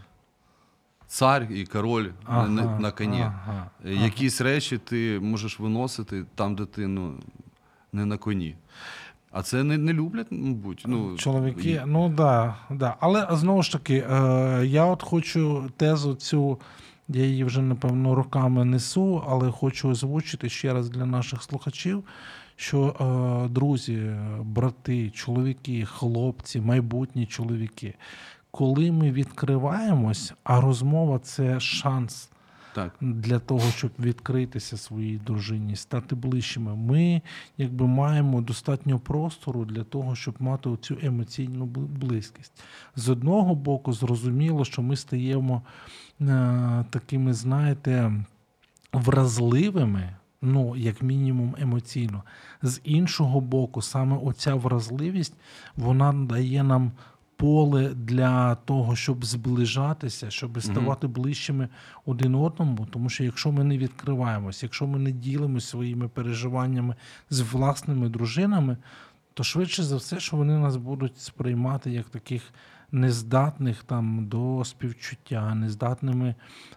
цар 1.07 1.47
і 1.51 1.65
король 1.65 2.09
на, 2.29 2.47
на, 2.47 2.79
на 2.79 2.91
коні. 2.91 3.21
ага, 3.21 3.69
Якісь 3.83 4.41
речі 4.41 4.77
ти 4.77 5.19
можеш 5.19 5.59
виносити 5.59 6.25
там, 6.35 6.55
де 6.55 6.65
ти 6.65 6.87
ну, 6.87 7.19
не 7.91 8.05
на 8.05 8.17
коні. 8.17 8.55
А 9.33 9.41
це 9.43 9.63
не, 9.63 9.77
не 9.77 9.93
люблять, 9.93 10.27
мабуть. 10.31 10.83
Ну, 10.87 11.15
Чоловіки, 11.17 11.69
і- 11.69 11.81
ну 11.85 12.09
да, 12.09 12.55
да. 12.69 12.95
Але 12.99 13.27
знову 13.31 13.63
ж 13.63 13.71
таки, 13.71 13.95
е, 14.11 14.65
я 14.65 14.85
от 14.85 15.03
хочу 15.03 15.69
тезу 15.77 16.15
цю, 16.15 16.59
я 17.09 17.23
її 17.25 17.43
вже 17.43 17.61
напевно 17.61 18.15
роками 18.15 18.65
несу, 18.65 19.23
але 19.27 19.51
хочу 19.51 19.89
озвучити 19.89 20.49
ще 20.49 20.73
раз 20.73 20.89
для 20.89 21.05
наших 21.05 21.43
слухачів, 21.43 22.03
що 22.55 22.95
е, 23.45 23.49
друзі, 23.49 24.11
брати, 24.43 25.09
чоловіки, 25.09 25.85
хлопці, 25.85 26.61
майбутні 26.61 27.25
чоловіки, 27.25 27.93
коли 28.51 28.91
ми 28.91 29.11
відкриваємось, 29.11 30.33
а 30.43 30.61
розмова 30.61 31.19
це 31.19 31.59
шанс 31.59 32.29
Так. 32.73 32.95
для 33.01 33.39
того, 33.39 33.71
щоб 33.71 33.91
відкритися 33.99 34.77
своїй 34.77 35.17
дружині, 35.17 35.75
стати 35.75 36.15
ближчими. 36.15 36.75
Ми 36.75 37.21
якби 37.57 37.87
маємо 37.87 38.41
достатньо 38.41 38.99
простору 38.99 39.65
для 39.65 39.83
того, 39.83 40.15
щоб 40.15 40.35
мати 40.39 40.69
цю 40.81 40.97
емоційну 41.03 41.65
близькість. 41.65 42.63
З 42.95 43.09
одного 43.09 43.55
боку, 43.55 43.93
зрозуміло, 43.93 44.65
що 44.65 44.81
ми 44.81 44.95
стаємо 44.95 45.61
е, 46.21 46.85
такими, 46.89 47.33
знаєте, 47.33 48.11
вразливими. 48.93 50.15
Ну, 50.45 50.75
як 50.75 51.01
мінімум, 51.01 51.55
емоційно. 51.59 52.23
З 52.61 52.81
іншого 52.83 53.41
боку, 53.41 53.81
саме 53.81 54.17
оця 54.17 54.55
вразливість 54.55 55.33
вона 55.75 56.13
дає 56.13 56.63
нам 56.63 56.91
поле 57.43 57.89
для 57.93 58.55
того, 58.55 58.95
щоб 58.95 59.25
зближатися, 59.25 60.29
щоб 60.29 60.61
ставати 60.61 61.07
ближчими 61.07 61.69
один 62.05 62.35
одному. 62.35 62.87
Тому 62.91 63.09
що 63.09 63.23
якщо 63.23 63.51
ми 63.51 63.63
не 63.63 63.77
відкриваємось, 63.77 64.63
якщо 64.63 64.87
ми 64.87 64.99
не 64.99 65.11
ділимося 65.11 65.67
своїми 65.67 66.07
переживаннями 66.07 66.95
з 67.29 67.41
власними 67.41 68.09
дружинами, 68.09 68.77
то 69.33 69.43
швидше 69.43 69.83
за 69.83 69.95
все, 69.95 70.19
що 70.19 70.37
вони 70.37 70.57
нас 70.57 70.75
будуть 70.75 71.19
сприймати 71.19 71.91
як 71.91 72.09
таких 72.09 72.43
нездатних 72.91 73.83
там 73.83 74.27
до 74.27 74.63
співчуття, 74.65 75.55
нездатними 75.55 76.35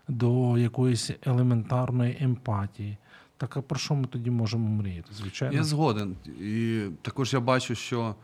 до 0.08 0.58
якоїсь 0.58 1.10
елементарної 1.26 2.16
емпатії. 2.20 2.96
Так 3.36 3.56
а 3.56 3.62
про 3.62 3.78
що 3.78 3.94
ми 3.94 4.06
тоді 4.06 4.30
можемо 4.30 4.68
мріяти? 4.68 5.08
Звичайно. 5.12 5.54
Я 5.54 5.64
згоден. 5.64 6.16
І 6.40 6.82
також 7.02 7.32
я 7.32 7.40
бачу, 7.40 7.74
що 7.74 8.14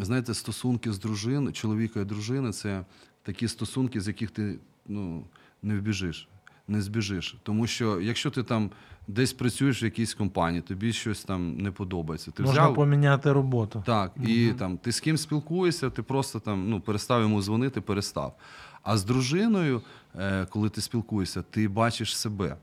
знаєте, 0.00 0.34
стосунки 0.34 0.92
з 0.92 0.98
дружиною, 0.98 1.52
чоловіка 1.52 2.00
і 2.00 2.04
дружини 2.04 2.52
це 2.52 2.84
такі 3.22 3.48
стосунки, 3.48 4.00
з 4.00 4.08
яких 4.08 4.30
ти 4.30 4.58
ну, 4.88 5.24
не 5.62 5.78
вбіжиш, 5.78 6.28
не 6.68 6.82
збіжиш. 6.82 7.36
Тому 7.42 7.66
що 7.66 8.00
якщо 8.00 8.30
ти 8.30 8.42
там 8.42 8.70
десь 9.08 9.32
працюєш 9.32 9.82
в 9.82 9.84
якійсь 9.84 10.14
компанії, 10.14 10.62
тобі 10.62 10.92
щось 10.92 11.24
там 11.24 11.56
не 11.56 11.70
подобається. 11.70 12.30
Ти 12.30 12.42
Можна 12.42 12.62
взяв, 12.62 12.74
поміняти 12.74 13.32
роботу. 13.32 13.82
Так, 13.86 14.12
і 14.26 14.52
там 14.58 14.78
ти 14.78 14.92
з 14.92 15.00
ким 15.00 15.18
спілкуєшся, 15.18 15.90
ти 15.90 16.02
просто 16.02 16.40
там 16.40 16.70
ну, 16.70 16.80
перестав 16.80 17.22
йому 17.22 17.42
дзвонити, 17.42 17.80
перестав. 17.80 18.36
А 18.82 18.96
з 18.96 19.04
дружиною, 19.04 19.82
е, 20.18 20.46
коли 20.50 20.68
ти 20.68 20.80
спілкуєшся, 20.80 21.42
ти 21.42 21.68
бачиш 21.68 22.16
себе, 22.16 22.56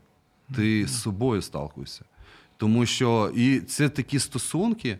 ти 0.54 0.86
з 0.86 1.02
собою 1.02 1.42
сталкуєшся. 1.42 2.04
Тому 2.56 2.86
що 2.86 3.32
і 3.36 3.60
це 3.60 3.88
такі 3.88 4.18
стосунки, 4.18 4.98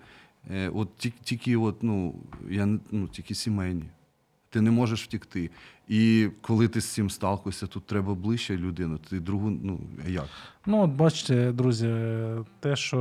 е, 0.51 0.69
от 0.69 0.97
ті- 0.97 1.13
тільки, 1.23 1.57
от, 1.57 1.83
ну, 1.83 2.15
я, 2.51 2.79
ну, 2.91 3.09
тільки 3.09 3.35
сімейні. 3.35 3.85
Ти 4.51 4.61
не 4.61 4.71
можеш 4.71 5.05
втікти. 5.05 5.51
І 5.89 6.29
коли 6.41 6.69
ти 6.69 6.81
з 6.81 6.87
цим 6.87 7.11
сталкуєшся, 7.11 7.67
тут 7.67 7.87
треба 7.87 8.15
ближче 8.15 8.57
людину. 8.57 8.99
Ти 8.99 9.21
другу, 9.21 9.51
ну 9.51 9.81
як? 10.09 10.25
Ну, 10.67 10.83
от 10.83 10.91
бачите, 10.91 11.53
друзі, 11.53 11.95
те, 12.61 12.77
що 12.77 12.99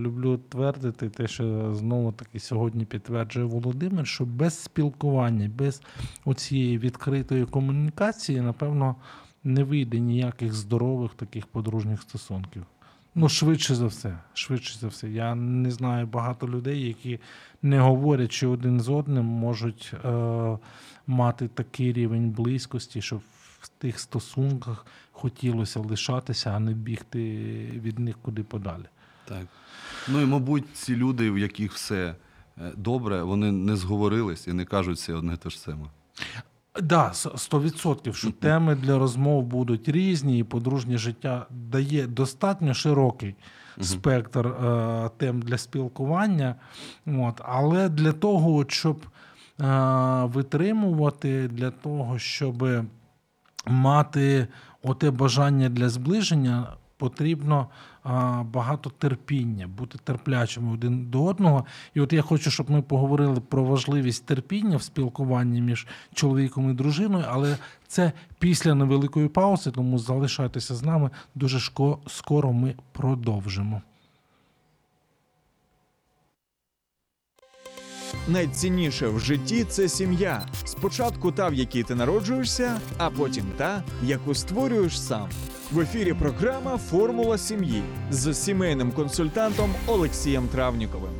люблю 0.00 0.40
твердити, 0.48 1.08
те, 1.08 1.28
що 1.28 1.74
знову 1.74 2.12
таки 2.12 2.38
сьогодні 2.40 2.84
підтверджує 2.84 3.46
Володимир, 3.46 4.06
що 4.06 4.24
без 4.24 4.58
спілкування, 4.58 5.50
без 5.58 5.82
оцієї 6.24 6.78
відкритої 6.78 7.46
комунікації, 7.46 8.40
напевно, 8.40 8.96
не 9.44 9.64
вийде 9.64 9.98
ніяких 10.00 10.52
здорових 10.54 11.14
таких 11.14 11.46
подружніх 11.46 12.02
стосунків. 12.02 12.66
Ну, 13.20 13.28
швидше 13.28 13.74
за 13.74 13.86
все. 13.86 14.18
Швидше 14.34 14.78
за 14.78 14.88
все. 14.88 15.08
Я 15.08 15.34
не 15.34 15.70
знаю 15.70 16.06
багато 16.06 16.48
людей, 16.48 16.86
які 16.86 17.20
не 17.62 17.80
говорячи 17.80 18.46
один 18.46 18.80
з 18.80 18.88
одним, 18.88 19.24
можуть 19.24 19.92
е, 20.04 20.58
мати 21.06 21.48
такий 21.48 21.92
рівень 21.92 22.30
близькості, 22.30 23.02
щоб 23.02 23.20
в 23.60 23.68
тих 23.68 24.00
стосунках 24.00 24.86
хотілося 25.12 25.80
лишатися, 25.80 26.50
а 26.50 26.58
не 26.58 26.72
бігти 26.72 27.20
від 27.74 27.98
них 27.98 28.16
куди 28.22 28.42
подалі. 28.42 28.84
Так. 29.24 29.46
Ну 30.08 30.20
і, 30.20 30.26
мабуть, 30.26 30.64
ці 30.74 30.96
люди, 30.96 31.30
в 31.30 31.38
яких 31.38 31.72
все 31.72 32.14
е, 32.58 32.72
добре, 32.76 33.22
вони 33.22 33.52
не 33.52 33.76
зговорились 33.76 34.46
і 34.46 34.52
не 34.52 34.64
кажуть 34.64 34.96
все 34.96 35.14
одне 35.14 35.36
те 35.36 35.50
ж 35.50 35.60
саме. 35.60 35.86
Да, 36.82 37.10
с- 37.14 37.28
100%, 37.36 38.12
що 38.12 38.30
теми 38.30 38.74
для 38.74 38.98
розмов 38.98 39.42
будуть 39.42 39.88
різні, 39.88 40.38
і 40.38 40.44
подружнє 40.44 40.98
життя 40.98 41.46
дає 41.50 42.06
достатньо 42.06 42.74
широкий 42.74 43.34
спектр 43.80 44.46
е, 44.46 45.10
тем 45.16 45.42
для 45.42 45.58
спілкування. 45.58 46.54
От. 47.06 47.40
Але 47.44 47.88
для 47.88 48.12
того, 48.12 48.64
щоб 48.68 48.96
е, 49.60 49.64
витримувати, 50.24 51.48
для 51.48 51.70
того, 51.70 52.18
щоб 52.18 52.68
мати 53.66 54.46
оте 54.82 55.10
бажання 55.10 55.68
для 55.68 55.88
зближення, 55.88 56.66
потрібно 56.96 57.66
багато 58.44 58.90
терпіння, 58.98 59.68
бути 59.68 59.98
терплячими 60.04 60.72
один 60.74 61.06
до 61.06 61.24
одного. 61.24 61.64
І 61.94 62.00
от 62.00 62.12
я 62.12 62.22
хочу, 62.22 62.50
щоб 62.50 62.70
ми 62.70 62.82
поговорили 62.82 63.40
про 63.40 63.64
важливість 63.64 64.26
терпіння 64.26 64.76
в 64.76 64.82
спілкуванні 64.82 65.60
між 65.60 65.86
чоловіком 66.14 66.70
і 66.70 66.74
дружиною, 66.74 67.24
але 67.28 67.56
це 67.88 68.12
після 68.38 68.74
невеликої 68.74 69.28
паузи, 69.28 69.70
тому 69.70 69.98
залишайтеся 69.98 70.74
з 70.74 70.82
нами. 70.82 71.10
Дуже 71.34 71.58
шко- 71.58 71.98
скоро 72.06 72.52
ми 72.52 72.74
продовжимо. 72.92 73.82
Найцінніше 78.28 79.08
в 79.08 79.20
житті 79.20 79.64
це 79.64 79.88
сім'я. 79.88 80.46
Спочатку 80.64 81.32
та, 81.32 81.48
в 81.48 81.54
якій 81.54 81.82
ти 81.82 81.94
народжуєшся, 81.94 82.80
а 82.98 83.10
потім 83.10 83.44
та, 83.56 83.82
яку 84.02 84.34
створюєш 84.34 85.00
сам. 85.00 85.28
В 85.72 85.80
ефірі 85.80 86.14
програма 86.14 86.78
Формула 86.78 87.38
сім'ї 87.38 87.82
з 88.10 88.34
сімейним 88.34 88.92
консультантом 88.92 89.74
Олексієм 89.86 90.48
Травніковим. 90.48 91.10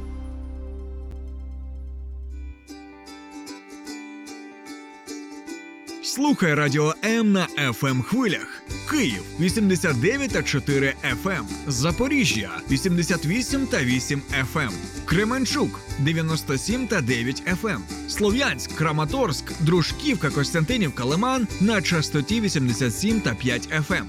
Слухай 6.03 6.55
радіо 6.55 6.95
М 7.05 7.33
на 7.33 7.47
fm 7.59 8.03
хвилях. 8.03 8.63
Київ 8.91 9.23
89 9.41 10.31
та 10.31 10.43
4 10.43 10.95
FM. 11.25 11.45
Запоріжжя 11.67 12.51
88 12.71 13.67
та 13.67 13.83
8 13.83 14.23
FM. 14.55 14.71
Кременчук 15.05 15.81
97 15.99 16.87
та 16.87 17.01
9 17.01 17.43
FM. 17.63 17.79
Слов'янськ, 18.09 18.73
Краматорськ, 18.73 19.53
Дружківка, 19.61 20.31
Костянтинівка, 20.31 21.05
Лиман 21.05 21.49
на 21.61 21.83
частоті 21.83 22.41
87 22.41 23.21
та 23.21 23.35
5 23.35 23.69
FM. 23.69 24.05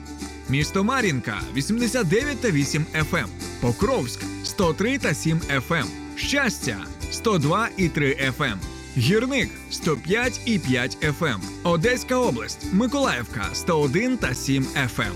Місто 0.49 0.83
Мар'їнка 0.83 1.39
89 1.55 2.41
та 2.41 2.51
8 2.51 2.85
FM. 3.11 3.27
Покровськ 3.61 4.23
103 4.43 4.97
та 4.97 5.13
7 5.13 5.37
FM. 5.39 5.85
Щастя 6.15 6.77
102 7.11 7.67
і 7.77 7.89
3 7.89 8.15
FM. 8.37 8.55
Гірник 8.97 9.49
105 9.69 10.41
і 10.45 10.59
5 10.59 10.97
FM. 11.19 11.39
Одеська 11.63 12.15
область, 12.15 12.73
Миколаївка 12.73 13.45
101 13.53 14.17
та 14.17 14.33
7 14.33 14.63
FM. 14.63 15.11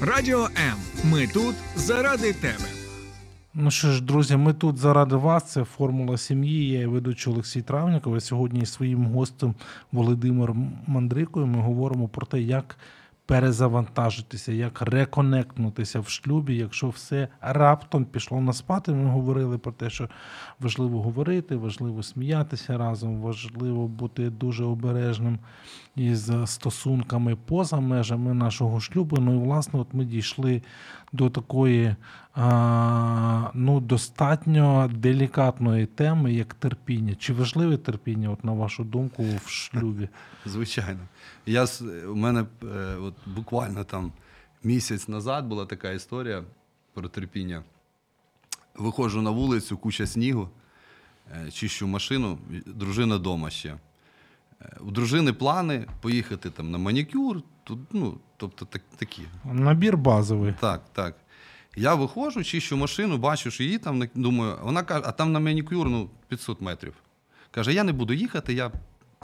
Радіо 0.00 0.44
М. 0.44 0.76
Ми 1.04 1.26
тут 1.26 1.54
заради 1.76 2.32
тебе. 2.32 2.68
Ну 3.54 3.70
що 3.70 3.90
ж, 3.90 4.02
друзі, 4.02 4.36
ми 4.36 4.52
тут 4.54 4.78
заради 4.78 5.16
вас. 5.16 5.52
Це 5.52 5.64
формула 5.64 6.18
сім'ї. 6.18 6.68
Я 6.68 6.88
ведучий 6.88 7.32
Олексій 7.32 7.62
Травніков. 7.62 8.22
Сьогодні 8.22 8.60
із 8.60 8.72
своїм 8.72 9.06
гостем 9.06 9.54
Володимиром 9.92 10.72
Мандрикою 10.86 11.46
ми 11.46 11.58
говоримо 11.60 12.08
про 12.08 12.26
те, 12.26 12.40
як 12.40 12.76
перезавантажитися, 13.32 14.52
як 14.52 14.82
реконектнутися 14.82 16.00
в 16.00 16.08
шлюбі, 16.08 16.56
якщо 16.56 16.88
все 16.88 17.28
раптом 17.40 18.04
пішло 18.04 18.40
на 18.40 18.52
спад. 18.52 18.88
Ми 18.88 19.10
говорили 19.10 19.58
про 19.58 19.72
те, 19.72 19.90
що 19.90 20.08
важливо 20.60 21.02
говорити, 21.02 21.56
важливо 21.56 22.02
сміятися 22.02 22.78
разом, 22.78 23.20
важливо 23.20 23.88
бути 23.88 24.30
дуже 24.30 24.64
обережним 24.64 25.38
із 25.96 26.32
стосунками 26.44 27.36
поза 27.36 27.80
межами 27.80 28.34
нашого 28.34 28.80
шлюбу. 28.80 29.16
Ну 29.16 29.34
і 29.34 29.38
власне, 29.38 29.80
от 29.80 29.94
ми 29.94 30.04
дійшли 30.04 30.62
до 31.12 31.30
такої 31.30 31.96
ну, 33.54 33.80
достатньо 33.80 34.90
делікатної 34.94 35.86
теми, 35.86 36.32
як 36.32 36.54
терпіння. 36.54 37.14
Чи 37.14 37.32
важливе 37.32 37.76
терпіння, 37.76 38.30
от 38.30 38.44
на 38.44 38.52
вашу 38.52 38.84
думку, 38.84 39.24
в 39.44 39.50
шлюбі? 39.50 40.08
Звичайно. 40.46 41.00
Я, 41.46 41.66
у 42.08 42.14
мене 42.14 42.44
е, 42.62 42.96
от 42.96 43.14
буквально 43.26 43.84
там 43.84 44.12
місяць 44.64 45.08
назад 45.08 45.46
була 45.46 45.66
така 45.66 45.90
історія 45.90 46.44
про 46.94 47.08
терпіння. 47.08 47.62
Виходжу 48.74 49.22
на 49.22 49.30
вулицю, 49.30 49.76
куча 49.76 50.06
снігу, 50.06 50.48
е, 51.46 51.50
чищу 51.50 51.86
машину, 51.86 52.38
дружина 52.66 53.16
вдома 53.16 53.50
ще. 53.50 53.76
У 54.80 54.90
дружини 54.90 55.32
плани 55.32 55.86
поїхати 56.00 56.50
там 56.50 56.70
на 56.70 56.78
манікюр, 56.78 57.42
тут, 57.64 57.78
ну, 57.92 58.18
тобто 58.36 58.64
так, 58.64 58.82
такі. 58.96 59.22
Набір 59.44 59.96
базовий. 59.96 60.54
Так, 60.60 60.82
так. 60.92 61.16
Я 61.76 61.94
виходжу, 61.94 62.44
чищу 62.44 62.76
машину, 62.76 63.18
бачу, 63.18 63.50
що 63.50 63.62
її 63.62 63.78
там, 63.78 64.08
думаю, 64.14 64.58
вона 64.62 64.82
каже, 64.82 65.02
а 65.06 65.12
там 65.12 65.32
на 65.32 65.40
манікюр 65.40 65.88
ну, 65.88 66.10
500 66.28 66.60
метрів. 66.60 66.94
Каже, 67.50 67.72
я 67.72 67.84
не 67.84 67.92
буду 67.92 68.12
їхати, 68.14 68.54
я 68.54 68.72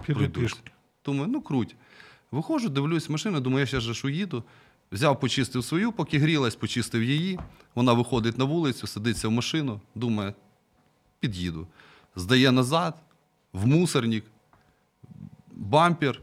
пішки. 0.07 0.71
Думаю, 1.05 1.29
ну 1.29 1.41
круть. 1.41 1.77
Виходжу, 2.31 2.69
дивлюсь 2.69 3.09
машину, 3.09 3.41
думаю, 3.41 3.61
я 3.61 3.67
ще 3.67 3.81
ж 3.81 4.07
уїду. 4.07 4.45
Взяв, 4.93 5.21
почистив 5.21 5.65
свою, 5.65 5.93
поки 5.93 6.19
грілась, 6.19 6.57
почистив 6.57 7.03
її. 7.03 7.39
Вона 7.75 7.93
виходить 7.93 8.39
на 8.39 8.45
вулицю, 8.45 8.87
садиться 8.87 9.29
в 9.29 9.31
машину, 9.31 9.81
думає, 9.95 10.35
під'їду. 11.21 11.67
Здає 12.17 12.53
назад, 12.53 12.95
в 13.53 13.67
мусорник, 13.67 14.25
бампер, 15.59 16.21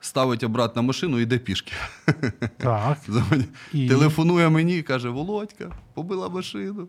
ставить 0.00 0.42
обратно 0.42 0.82
машину 0.82 1.18
і 1.18 1.22
йде 1.22 1.38
пішки. 1.38 1.72
Так. 2.56 2.98
І? 3.72 3.88
Телефонує 3.88 4.48
мені, 4.48 4.82
каже: 4.82 5.08
Володька, 5.08 5.72
побила 5.94 6.28
машину. 6.28 6.88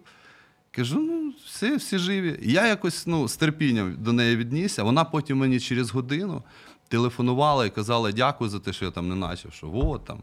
Кажу, 0.75 0.99
ну, 0.99 1.33
все, 1.45 1.75
всі 1.75 1.97
живі. 1.97 2.39
Я 2.41 2.67
якось 2.67 3.07
ну, 3.07 3.27
з 3.27 3.37
терпінням 3.37 3.95
до 3.99 4.13
неї 4.13 4.35
віднісся. 4.35 4.83
Вона 4.83 5.03
потім 5.03 5.37
мені 5.37 5.59
через 5.59 5.91
годину 5.91 6.43
телефонувала 6.87 7.65
і 7.65 7.69
казала 7.69 8.11
дякую 8.11 8.49
за 8.49 8.59
те, 8.59 8.73
що 8.73 8.85
я 8.85 8.91
там 8.91 9.09
не 9.09 9.15
начав, 9.15 9.53
що 9.53 9.71
от 9.73 10.05
там, 10.05 10.19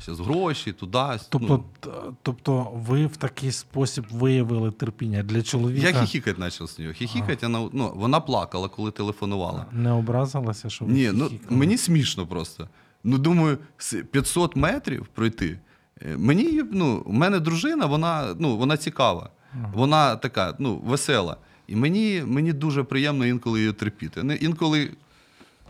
зараз 0.00 0.20
гроші, 0.20 0.72
туди. 0.72 0.98
Тобто, 1.28 1.64
ну, 1.84 1.90
тобто 2.22 2.70
ви 2.74 3.06
в 3.06 3.16
такий 3.16 3.52
спосіб 3.52 4.04
виявили 4.10 4.70
терпіння 4.70 5.22
для 5.22 5.42
чоловіка. 5.42 5.88
я 5.88 6.00
хіхікать 6.00 6.36
почав 6.36 6.68
з 6.68 6.78
нею. 6.78 6.92
Хіхікать, 6.92 7.42
вона, 7.42 7.68
ну, 7.72 7.92
вона 7.94 8.20
плакала, 8.20 8.68
коли 8.68 8.90
телефонувала. 8.90 9.66
Не 9.72 9.92
образилася, 9.92 10.70
що 10.70 10.84
ви 10.84 10.92
Ні, 10.92 11.10
ну 11.14 11.30
мені 11.50 11.78
смішно 11.78 12.26
просто. 12.26 12.68
Ну, 13.04 13.18
думаю, 13.18 13.58
с- 13.78 14.02
500 14.10 14.56
метрів 14.56 15.06
пройти. 15.06 15.58
Е, 16.02 16.16
Мені, 16.16 16.62
ну, 16.72 17.02
у 17.06 17.12
мене 17.12 17.40
дружина, 17.40 17.86
вона, 17.86 18.34
ну, 18.38 18.56
вона 18.56 18.76
цікава. 18.76 19.30
Вона 19.74 20.16
така, 20.16 20.54
ну, 20.58 20.76
весела. 20.84 21.36
І 21.66 21.76
мені, 21.76 22.22
мені 22.26 22.52
дуже 22.52 22.82
приємно 22.82 23.26
інколи 23.26 23.60
її 23.60 23.72
терпіти. 23.72 24.38
Інколи 24.40 24.90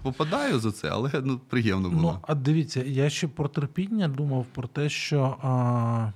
попадаю 0.03 0.59
за 0.59 0.73
це, 0.73 0.89
але 0.89 1.11
ну, 1.25 1.39
приємно 1.39 1.91
було. 1.91 2.13
Ну, 2.13 2.19
а 2.23 2.35
дивіться, 2.35 2.85
я 2.85 3.11
ще 3.11 3.29
про 3.29 3.49
терпіння 3.49 4.09
думав 4.09 4.47
про 4.53 4.69
те, 4.69 4.89
що 4.89 5.37
а, 5.43 6.13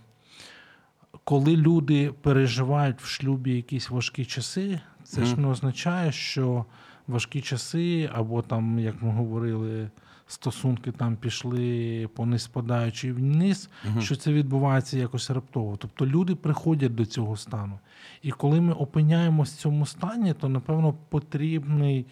коли 1.24 1.56
люди 1.56 2.12
переживають 2.22 3.00
в 3.00 3.06
шлюбі 3.06 3.56
якісь 3.56 3.90
важкі 3.90 4.24
часи, 4.24 4.80
це 5.04 5.24
ж 5.24 5.40
не 5.40 5.48
означає, 5.48 6.12
що 6.12 6.64
важкі 7.06 7.40
часи, 7.40 8.10
або 8.12 8.42
там, 8.42 8.78
як 8.78 9.02
ми 9.02 9.10
говорили, 9.10 9.90
стосунки 10.26 10.92
там 10.92 11.16
пішли 11.16 12.08
по 12.14 12.26
неспадаючій 12.26 13.12
вниз, 13.12 13.70
що 14.00 14.16
це 14.16 14.32
відбувається 14.32 14.98
якось 14.98 15.30
раптово. 15.30 15.76
Тобто 15.76 16.06
люди 16.06 16.34
приходять 16.34 16.94
до 16.94 17.06
цього 17.06 17.36
стану. 17.36 17.78
І 18.22 18.30
коли 18.30 18.60
ми 18.60 18.72
опиняємось 18.72 19.52
в 19.52 19.56
цьому 19.56 19.86
стані, 19.86 20.34
то 20.34 20.48
напевно 20.48 20.94
потрібний, 21.08 22.06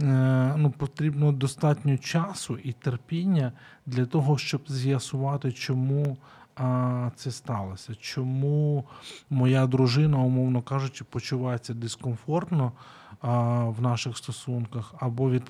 е, 0.00 0.54
ну, 0.56 0.70
потрібно 0.70 1.32
достатньо 1.32 1.98
часу 1.98 2.58
і 2.64 2.72
терпіння 2.72 3.52
для 3.86 4.06
того, 4.06 4.38
щоб 4.38 4.62
з'ясувати, 4.68 5.52
чому 5.52 6.16
а, 6.56 7.10
це 7.16 7.30
сталося, 7.30 7.94
чому 7.94 8.84
моя 9.30 9.66
дружина, 9.66 10.18
умовно 10.18 10.62
кажучи, 10.62 11.04
почувається 11.04 11.74
дискомфортно 11.74 12.72
а, 13.20 13.64
в 13.64 13.82
наших 13.82 14.16
стосунках, 14.16 14.94
або 14.98 15.30
від 15.30 15.42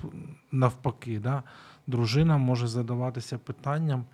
навпаки, 0.51 1.19
да, 1.19 1.43
дружина 1.91 2.37
може 2.37 2.67
задаватися 2.67 3.37
питанням, 3.37 4.05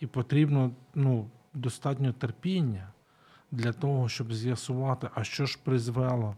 і 0.00 0.06
потрібно 0.06 0.70
ну, 0.94 1.26
достатньо 1.54 2.12
терпіння 2.12 2.88
для 3.50 3.72
того, 3.72 4.08
щоб 4.08 4.32
з'ясувати, 4.34 5.08
а 5.14 5.24
що 5.24 5.46
ж 5.46 5.58
призвело 5.64 6.36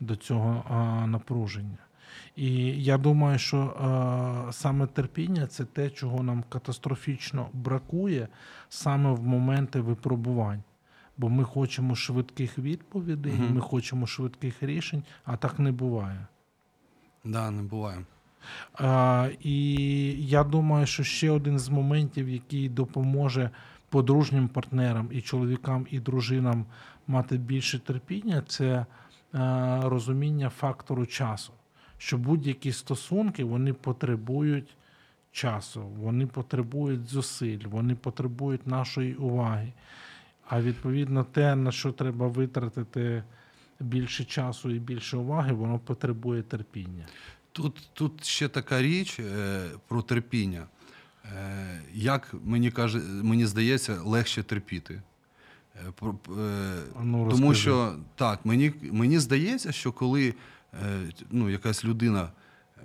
до 0.00 0.16
цього 0.16 0.64
а, 0.70 1.06
напруження. 1.06 1.78
І 2.36 2.54
я 2.84 2.98
думаю, 2.98 3.38
що 3.38 3.58
е, 3.58 4.52
саме 4.52 4.86
терпіння 4.86 5.46
це 5.46 5.64
те, 5.64 5.90
чого 5.90 6.22
нам 6.22 6.44
катастрофічно 6.48 7.48
бракує 7.52 8.28
саме 8.68 9.12
в 9.12 9.22
моменти 9.26 9.80
випробувань. 9.80 10.62
Бо 11.16 11.28
ми 11.28 11.44
хочемо 11.44 11.94
швидких 11.94 12.58
відповідей, 12.58 13.32
Мгм. 13.32 13.54
ми 13.54 13.60
хочемо 13.60 14.06
швидких 14.06 14.62
рішень, 14.62 15.02
а 15.24 15.36
так 15.36 15.58
не 15.58 15.72
буває. 15.72 16.26
Да, 17.24 17.50
не 17.50 17.62
буває. 17.62 18.04
І 19.40 19.74
я 20.18 20.44
думаю, 20.44 20.86
що 20.86 21.02
ще 21.02 21.30
один 21.30 21.58
з 21.58 21.68
моментів, 21.68 22.28
який 22.28 22.68
допоможе 22.68 23.50
подружнім 23.88 24.48
партнерам 24.48 25.08
і 25.10 25.20
чоловікам, 25.20 25.86
і 25.90 26.00
дружинам 26.00 26.66
мати 27.06 27.38
більше 27.38 27.78
терпіння, 27.78 28.42
це 28.46 28.66
е, 28.66 28.86
розуміння 29.82 30.48
фактору 30.48 31.06
часу. 31.06 31.52
Що 31.98 32.18
будь-які 32.18 32.72
стосунки 32.72 33.44
вони 33.44 33.72
потребують 33.72 34.76
часу, 35.32 35.82
вони 35.82 36.26
потребують 36.26 37.08
зусиль, 37.08 37.64
вони 37.64 37.94
потребують 37.94 38.66
нашої 38.66 39.14
уваги. 39.14 39.72
А 40.48 40.60
відповідно, 40.60 41.24
те, 41.24 41.56
на 41.56 41.72
що 41.72 41.92
треба 41.92 42.28
витратити 42.28 43.22
більше 43.80 44.24
часу 44.24 44.70
і 44.70 44.78
більше 44.78 45.16
уваги, 45.16 45.52
воно 45.52 45.78
потребує 45.78 46.42
терпіння. 46.42 47.06
Тут, 47.58 47.88
тут 47.92 48.24
ще 48.24 48.48
така 48.48 48.82
річ 48.82 49.20
е, 49.20 49.60
про 49.88 50.02
терпіння. 50.02 50.66
Е, 51.24 51.82
як 51.94 52.34
мені 52.44 52.70
каже, 52.70 52.98
мені 53.22 53.46
здається, 53.46 54.00
легше 54.04 54.42
терпіти. 54.42 55.02
Е, 55.76 55.92
про- 55.94 56.18
е, 56.38 56.82
ну, 57.02 57.28
тому 57.30 57.54
що 57.54 57.96
так, 58.14 58.46
мені, 58.46 58.72
мені 58.82 59.18
здається, 59.18 59.72
що 59.72 59.92
коли 59.92 60.34
е, 60.74 61.00
ну, 61.30 61.50
якась 61.50 61.84
людина 61.84 62.22
е, 62.78 62.80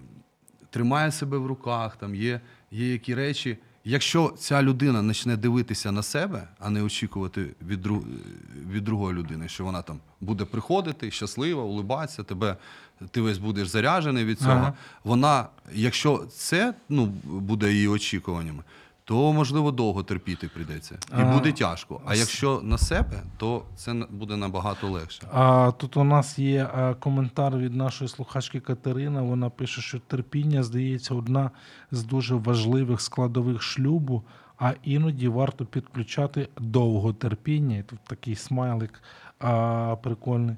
тримає 0.70 1.12
себе 1.12 1.38
в 1.38 1.46
руках, 1.48 1.96
там 1.98 2.16
є, 2.16 2.42
є 2.72 2.92
які 2.92 3.16
речі. 3.16 3.58
Якщо 3.86 4.34
ця 4.40 4.62
людина 4.64 5.04
почне 5.04 5.38
дивитися 5.38 5.92
на 5.92 6.04
себе, 6.04 6.48
а 6.60 6.70
не 6.70 6.84
очікувати 6.84 7.46
від, 7.68 7.82
друг, 7.82 8.04
від 8.72 8.84
другої 8.84 9.16
людини, 9.18 9.48
що 9.50 9.64
вона 9.64 9.82
там 9.82 10.00
буде 10.22 10.46
приходити, 10.46 11.12
щаслива, 11.12 11.64
улибатися, 11.64 12.24
тебе, 12.24 12.58
ти 13.12 13.22
весь 13.22 13.38
будеш 13.38 13.68
заряджений 13.68 14.26
від 14.26 14.40
цього. 14.40 14.52
Ага. 14.52 14.74
Вона, 15.04 15.48
якщо 15.74 16.18
це 16.18 16.74
ну, 16.90 17.06
буде 17.24 17.74
її 17.74 17.88
очікуваннями, 17.88 18.64
то 19.06 19.34
можливо 19.34 19.72
довго 19.72 20.04
терпіти 20.04 20.48
прийдеться. 20.48 20.96
І 21.12 21.22
А, 21.22 21.34
буде 21.34 21.52
тяжко. 21.52 22.02
А 22.06 22.16
якщо 22.16 22.62
на 22.64 22.78
себе, 22.78 23.24
то 23.38 23.64
це 23.76 23.94
буде 24.10 24.38
набагато 24.38 24.90
легше. 24.90 25.28
А 25.32 25.72
тут 25.78 25.98
у 25.98 26.04
нас 26.04 26.40
є 26.40 26.70
коментар 27.00 27.58
від 27.58 27.76
нашої 27.76 28.08
слухачки 28.08 28.60
Катерини. 28.60 29.22
Вона 29.22 29.50
пише, 29.50 29.82
що 29.82 30.00
терпіння 30.00 30.64
здається 30.64 31.16
одна 31.16 31.52
з 31.92 32.04
дуже 32.04 32.36
важливих 32.36 33.02
складових 33.02 33.62
шлюбу, 33.62 34.24
а 34.58 34.74
іноді 34.84 35.28
варто 35.28 35.66
підключати 35.66 36.50
довготерпіння. 36.58 37.78
І 37.78 37.84
тут 37.84 38.00
такий 38.08 38.36
смайлик 38.36 39.04
а, 39.40 39.96
прикольний. 40.04 40.56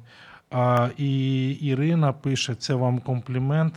А, 0.58 0.90
і 0.98 1.50
Ірина 1.50 2.14
пише: 2.14 2.56
це 2.56 2.74
вам 2.74 3.00
комплімент. 3.00 3.74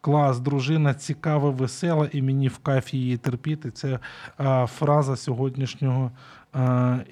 Клас, 0.00 0.40
дружина 0.40 0.94
цікава, 0.94 1.50
весела, 1.50 2.08
і 2.12 2.22
мені 2.22 2.48
в 2.48 2.58
кайф 2.58 2.94
її 2.94 3.16
терпіти. 3.16 3.70
Це 3.70 3.98
а, 4.36 4.66
фраза 4.66 5.16
сьогоднішнього 5.16 6.10
е, 6.54 6.60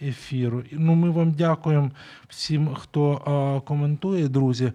ефіру. 0.03 0.63
Ну, 0.73 0.95
ми 0.95 1.11
вам 1.11 1.33
дякуємо 1.33 1.91
всім, 2.29 2.75
хто 2.75 3.13
е, 3.13 3.67
коментує, 3.67 4.29
друзі. 4.29 4.73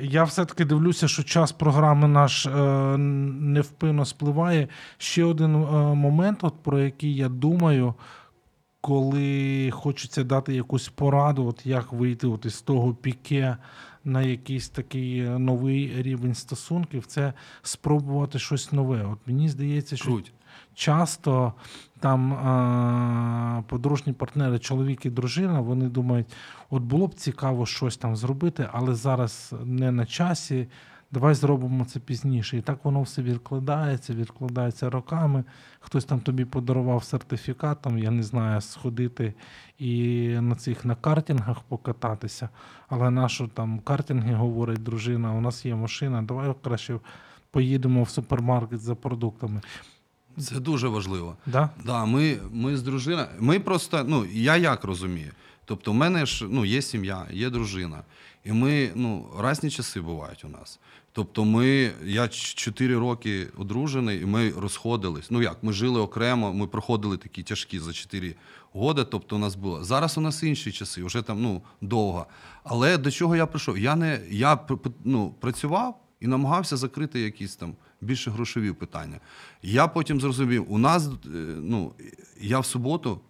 Я 0.00 0.24
все-таки 0.24 0.64
дивлюся, 0.64 1.08
що 1.08 1.22
час 1.22 1.52
програми 1.52 2.08
наш 2.08 2.46
е, 2.46 2.50
невпинно 2.98 4.04
спливає. 4.04 4.68
Ще 4.98 5.24
один 5.24 5.54
е, 5.54 5.58
момент, 5.94 6.38
от, 6.42 6.54
про 6.62 6.78
який 6.78 7.14
я 7.14 7.28
думаю, 7.28 7.94
коли 8.88 9.70
хочеться 9.70 10.24
дати 10.24 10.54
якусь 10.54 10.88
пораду, 10.88 11.46
от 11.46 11.66
як 11.66 11.92
вийти 11.92 12.26
от 12.26 12.44
із 12.46 12.62
того 12.62 12.94
піке 12.94 13.56
на 14.04 14.22
якийсь 14.22 14.68
такий 14.68 15.20
е, 15.20 15.38
новий 15.38 16.02
рівень 16.02 16.34
стосунків, 16.34 17.06
це 17.06 17.32
спробувати 17.62 18.38
щось 18.38 18.72
нове. 18.72 19.04
От 19.04 19.18
мені 19.26 19.48
здається, 19.48 19.96
що 19.96 20.04
Круть. 20.04 20.32
часто 20.74 21.52
там 22.00 22.32
а, 22.32 23.62
подружні 23.68 24.12
партнери, 24.12 24.58
чоловік 24.58 25.06
і 25.06 25.10
дружина, 25.10 25.60
вони 25.60 25.88
думають, 25.88 26.26
от 26.70 26.82
було 26.82 27.06
б 27.06 27.14
цікаво 27.14 27.66
щось 27.66 27.96
там 27.96 28.16
зробити, 28.16 28.68
але 28.72 28.94
зараз 28.94 29.54
не 29.64 29.92
на 29.92 30.06
часі. 30.06 30.68
Давай 31.10 31.34
зробимо 31.34 31.84
це 31.84 32.00
пізніше. 32.00 32.56
І 32.56 32.60
так 32.60 32.84
воно 32.84 33.02
все 33.02 33.22
відкладається, 33.22 34.14
відкладається 34.14 34.90
роками. 34.90 35.44
Хтось 35.80 36.04
там 36.04 36.20
тобі 36.20 36.44
подарував 36.44 37.04
сертифікат, 37.04 37.82
там, 37.82 37.98
я 37.98 38.10
не 38.10 38.22
знаю, 38.22 38.60
сходити 38.60 39.34
і 39.78 40.28
на 40.40 40.54
цих 40.54 40.84
на 40.84 40.94
картингах 40.94 41.60
покататися. 41.60 42.48
Але 42.88 43.10
нашу 43.10 43.48
там 43.48 43.78
картинги 43.78 44.34
говорить 44.34 44.82
дружина, 44.82 45.34
у 45.34 45.40
нас 45.40 45.66
є 45.66 45.74
машина, 45.74 46.22
давай 46.22 46.54
краще 46.62 47.00
поїдемо 47.50 48.02
в 48.02 48.08
супермаркет 48.08 48.80
за 48.80 48.94
продуктами. 48.94 49.60
Це 50.40 50.60
дуже 50.60 50.88
важливо. 50.88 51.36
Да? 51.46 51.70
Да, 51.84 52.04
ми, 52.04 52.38
ми 52.52 52.76
з 52.76 52.82
дружиною. 52.82 53.26
Ми 53.38 53.60
просто, 53.60 54.04
ну, 54.08 54.26
я 54.32 54.56
як 54.56 54.84
розумію. 54.84 55.32
Тобто, 55.64 55.92
в 55.92 55.94
мене 55.94 56.26
ж 56.26 56.44
ну, 56.50 56.64
є 56.64 56.82
сім'я, 56.82 57.26
є 57.30 57.50
дружина. 57.50 58.02
І 58.44 58.52
ми, 58.52 58.90
ну, 58.94 59.26
різні 59.40 59.70
часи 59.70 60.00
бувають 60.00 60.44
у 60.44 60.48
нас. 60.48 60.80
Тобто, 61.12 61.44
ми, 61.44 61.92
я 62.04 62.28
4 62.28 62.98
роки 62.98 63.46
одружений, 63.58 64.22
і 64.22 64.26
ми 64.26 64.50
розходились. 64.50 65.30
Ну 65.30 65.42
як, 65.42 65.56
ми 65.62 65.72
жили 65.72 66.00
окремо, 66.00 66.52
ми 66.52 66.66
проходили 66.66 67.16
такі 67.16 67.42
тяжкі 67.42 67.78
за 67.78 67.92
4 67.92 68.34
роки. 68.74 69.04
Тобто, 69.10 69.36
у 69.36 69.38
нас 69.38 69.54
було. 69.54 69.84
Зараз 69.84 70.18
у 70.18 70.20
нас 70.20 70.42
інші 70.42 70.72
часи, 70.72 71.04
вже 71.04 71.22
там 71.22 71.42
ну, 71.42 71.62
довго. 71.80 72.26
Але 72.64 72.98
до 72.98 73.10
чого 73.10 73.36
я 73.36 73.46
прийшов? 73.46 73.78
Я 73.78 73.96
не 73.96 74.20
я 74.30 74.58
ну, 75.04 75.34
працював 75.40 76.00
і 76.20 76.26
намагався 76.26 76.76
закрити 76.76 77.20
якісь 77.20 77.56
там 77.56 77.74
більше 78.00 78.30
грошові 78.30 78.72
питання. 78.72 79.20
Я 79.62 79.88
потім 79.88 80.20
зрозумів, 80.20 80.72
у 80.72 80.78
нас, 80.78 81.06
е, 81.06 81.28
ну, 81.62 81.92
я 82.40 82.58
в 82.60 82.66
суботу. 82.66 83.20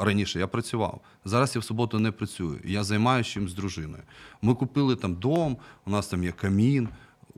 Раніше 0.00 0.38
я 0.38 0.46
працював. 0.46 1.00
Зараз 1.24 1.54
я 1.54 1.60
в 1.60 1.64
суботу 1.64 1.98
не 1.98 2.10
працюю. 2.10 2.60
Я 2.64 2.84
займаюся 2.84 3.30
чим 3.30 3.48
з 3.48 3.54
дружиною. 3.54 4.02
Ми 4.42 4.54
купили 4.54 4.96
там 4.96 5.14
дом, 5.14 5.56
у 5.86 5.90
нас 5.90 6.06
там 6.06 6.24
є 6.24 6.32
камін, 6.32 6.88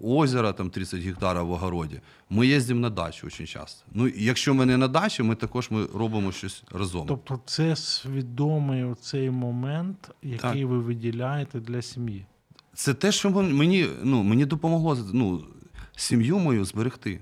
озеро, 0.03 0.53
там 0.53 0.71
30 0.71 1.01
гектарів 1.01 1.47
в 1.47 1.51
огороді. 1.51 2.01
Ми 2.31 2.47
їздимо 2.47 2.81
на 2.81 2.91
дачу 2.91 3.27
дуже 3.27 3.47
часто. 3.47 3.85
Ну, 3.93 4.09
якщо 4.09 4.55
ми 4.55 4.67
не 4.67 4.77
на 4.77 4.89
дачі, 4.89 5.23
ми 5.23 5.35
також 5.35 5.71
ми 5.71 5.87
робимо 5.95 6.33
щось 6.33 6.65
разом. 6.71 7.07
Тобто 7.07 7.41
це 7.47 7.77
свідомий 7.77 8.85
оцей 8.85 9.31
момент, 9.31 10.11
який 10.23 10.61
Так. 10.63 10.71
ви 10.71 10.79
виділяєте 10.79 11.61
для 11.61 11.83
сім'ї. 11.83 12.27
Це 12.77 12.95
те, 12.95 13.13
що 13.13 13.31
мені, 13.31 13.87
ну, 14.03 14.23
мені 14.23 14.45
допомогло 14.45 14.99
ну, 15.13 15.45
сім'ю 15.97 16.39
мою 16.39 16.65
зберегти. 16.65 17.21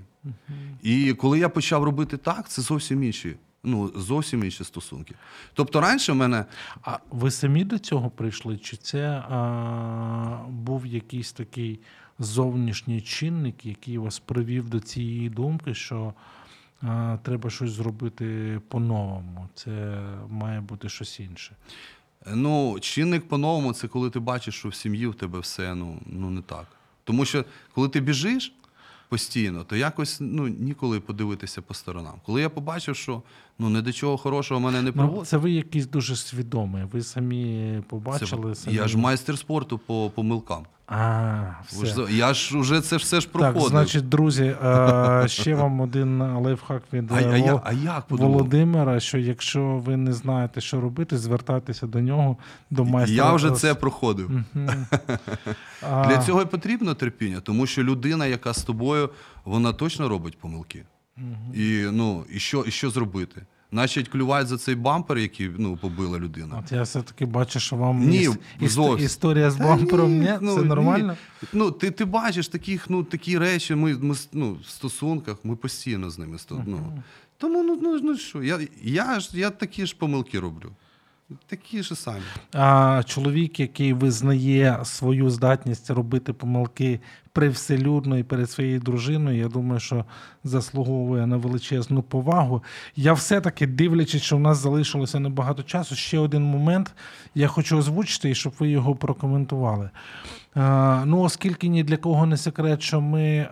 І 0.83 1.13
коли 1.13 1.39
я 1.39 1.49
почав 1.49 1.83
робити 1.83 2.17
так, 2.17 2.49
це 2.49 2.61
зовсім 2.61 3.03
інші. 3.03 3.35
Ну, 3.63 3.91
зовсім 3.95 4.43
інші 4.43 4.63
стосунки. 4.63 5.15
Тобто 5.53 5.81
раніше 5.81 6.11
в 6.11 6.15
мене 6.15 6.45
А 6.81 6.97
ви 7.11 7.31
самі 7.31 7.63
до 7.63 7.79
цього 7.79 8.09
прийшли? 8.09 8.57
Чи 8.57 8.77
це 8.77 9.09
а, 9.09 10.45
був 10.49 10.85
якийсь 10.85 11.31
такий 11.31 11.79
зовнішній 12.19 13.01
чинник, 13.01 13.65
який 13.65 13.97
вас 13.97 14.19
привів 14.19 14.69
до 14.69 14.79
цієї 14.79 15.29
думки, 15.29 15.73
що 15.73 16.13
а, 16.81 17.17
треба 17.23 17.49
щось 17.49 17.71
зробити 17.71 18.59
по-новому? 18.67 19.49
Це 19.55 20.01
має 20.29 20.61
бути 20.61 20.89
щось 20.89 21.19
інше. 21.19 21.55
Ну, 22.33 22.79
чинник 22.79 23.27
по-новому 23.27 23.73
це 23.73 23.87
коли 23.87 24.09
ти 24.09 24.19
бачиш, 24.19 24.55
що 24.55 24.69
в 24.69 24.75
сім'ї 24.75 25.07
в 25.07 25.15
тебе 25.15 25.39
все 25.39 25.75
ну, 25.75 25.99
ну 26.05 26.29
не 26.29 26.41
так. 26.41 26.67
Тому 27.03 27.25
що 27.25 27.45
коли 27.73 27.89
ти 27.89 27.99
біжиш 27.99 28.53
постійно, 29.09 29.63
то 29.63 29.75
якось 29.75 30.17
ну, 30.21 30.47
ніколи 30.47 30.99
подивитися 30.99 31.61
по 31.61 31.73
сторонам. 31.73 32.13
Коли 32.25 32.41
я 32.41 32.49
побачив, 32.49 32.95
що 32.95 33.21
ну, 33.59 33.69
не 33.69 33.81
до 33.81 33.93
чого 33.93 34.17
хорошого 34.17 34.59
мене 34.59 34.81
не 34.81 34.91
Ну, 34.95 35.25
це 35.25 35.37
ви 35.37 35.51
якийсь 35.51 35.87
дуже 35.87 36.15
свідомі. 36.15 36.83
Ви 36.91 37.01
самі 37.01 37.81
побачили. 37.89 38.55
це, 38.55 38.61
самі... 38.61 38.75
я 38.75 38.87
ж 38.87 38.97
майстер 38.97 39.37
спорту 39.37 39.77
по 39.77 40.11
помилкам. 40.15 40.65
А, 40.87 41.43
все. 41.67 42.05
Я 42.09 42.33
ж 42.33 42.59
вже 42.59 42.81
це 42.81 42.97
все 42.97 43.21
ж 43.21 43.27
проходив. 43.29 43.61
Так, 43.61 43.69
значить, 43.71 44.09
друзі, 44.09 44.55
е, 44.65 45.23
ще 45.27 45.55
вам 45.55 45.81
один 45.81 46.21
лайфхак 46.21 46.83
від 46.93 47.11
а, 47.11 47.15
а, 47.15 47.37
Вол- 47.37 47.61
а 47.63 47.73
як? 47.73 48.05
Володимира, 48.09 48.99
що 48.99 49.17
якщо 49.17 49.61
ви 49.85 49.97
не 49.97 50.13
знаєте, 50.13 50.61
що 50.61 50.81
робити, 50.81 51.17
звертайтеся 51.17 51.87
до 51.87 51.99
нього, 52.01 52.37
до 52.69 52.85
майстра. 52.85 53.15
Я 53.15 53.33
вже 53.33 53.51
це 53.51 53.75
проходив. 53.75 54.31
А, 55.91 56.07
Для 56.07 56.17
цього 56.17 56.41
і 56.41 56.45
потрібно 56.45 56.93
терпіння, 56.93 57.39
тому 57.39 57.65
що 57.67 57.83
людина, 57.83 58.25
яка 58.25 58.53
з 58.53 58.63
тобою, 58.63 59.09
вона 59.45 59.73
точно 59.73 60.09
робить 60.09 60.37
помилки. 60.39 60.83
І, 61.53 61.85
ну, 61.91 62.25
і, 62.29 62.39
що, 62.39 62.61
і 62.67 62.71
що 62.71 62.89
зробити? 62.89 63.41
Значить, 63.75 64.07
клювати 64.07 64.45
за 64.45 64.57
цей 64.57 64.75
бампер, 64.75 65.17
який 65.17 65.51
ну, 65.57 65.77
побила 65.77 66.19
людина. 66.19 66.63
От 66.65 66.71
я 66.71 66.81
все-таки 66.81 67.25
бачу, 67.25 67.59
що 67.59 67.75
вам 67.75 68.07
Ні, 68.07 68.29
іс- 68.29 68.37
іс- 68.61 69.03
історія 69.03 69.51
з 69.51 69.55
Та 69.55 69.63
бампером. 69.63 70.19
Ні, 70.19 70.33
ну, 70.41 70.55
це 70.55 70.61
нормально. 70.61 71.17
Ну, 71.53 71.71
ти, 71.71 71.91
ти 71.91 72.05
бачиш 72.05 72.47
таких, 72.47 72.89
ну, 72.89 73.03
такі 73.03 73.37
речі, 73.37 73.75
ми, 73.75 73.93
ми 73.93 74.15
ну, 74.33 74.57
в 74.65 74.69
стосунках, 74.69 75.37
ми 75.43 75.55
постійно 75.55 76.09
з 76.09 76.17
ними. 76.17 76.37
Ну, 76.49 77.03
тому 77.37 77.63
ну, 77.63 77.79
ну, 77.81 77.99
ну 78.03 78.17
що, 78.17 78.43
я, 78.43 78.59
я, 78.83 79.19
ж, 79.19 79.29
я 79.33 79.49
такі 79.49 79.85
ж 79.85 79.95
помилки 79.99 80.39
роблю. 80.39 80.71
Такі 81.47 81.83
ж 81.83 81.95
самі. 81.95 82.21
А 82.53 83.03
чоловік, 83.05 83.59
який 83.59 83.93
визнає 83.93 84.79
свою 84.83 85.29
здатність 85.29 85.89
робити 85.89 86.33
помилки 86.33 86.99
привселюдно 87.35 88.17
і 88.17 88.23
перед 88.23 88.51
своєю 88.51 88.79
дружиною, 88.79 89.37
я 89.37 89.47
думаю, 89.47 89.79
що 89.79 90.05
заслуговує 90.43 91.27
на 91.27 91.37
величезну 91.37 92.01
повагу. 92.01 92.63
Я 92.95 93.13
все-таки, 93.13 93.67
дивлячись, 93.67 94.21
що 94.21 94.37
в 94.37 94.39
нас 94.39 94.57
залишилося 94.57 95.19
небагато 95.19 95.63
часу, 95.63 95.95
ще 95.95 96.19
один 96.19 96.43
момент 96.43 96.93
я 97.35 97.47
хочу 97.47 97.77
озвучити, 97.77 98.29
і 98.29 98.35
щоб 98.35 98.53
ви 98.59 98.69
його 98.69 98.95
прокоментували. 98.95 99.89
Е, 100.57 101.05
Ну, 101.05 101.21
оскільки 101.21 101.67
ні 101.67 101.83
для 101.83 101.97
кого 101.97 102.25
не 102.25 102.37
секрет, 102.37 102.81
що 102.81 103.01
ми 103.01 103.23
е, 103.23 103.47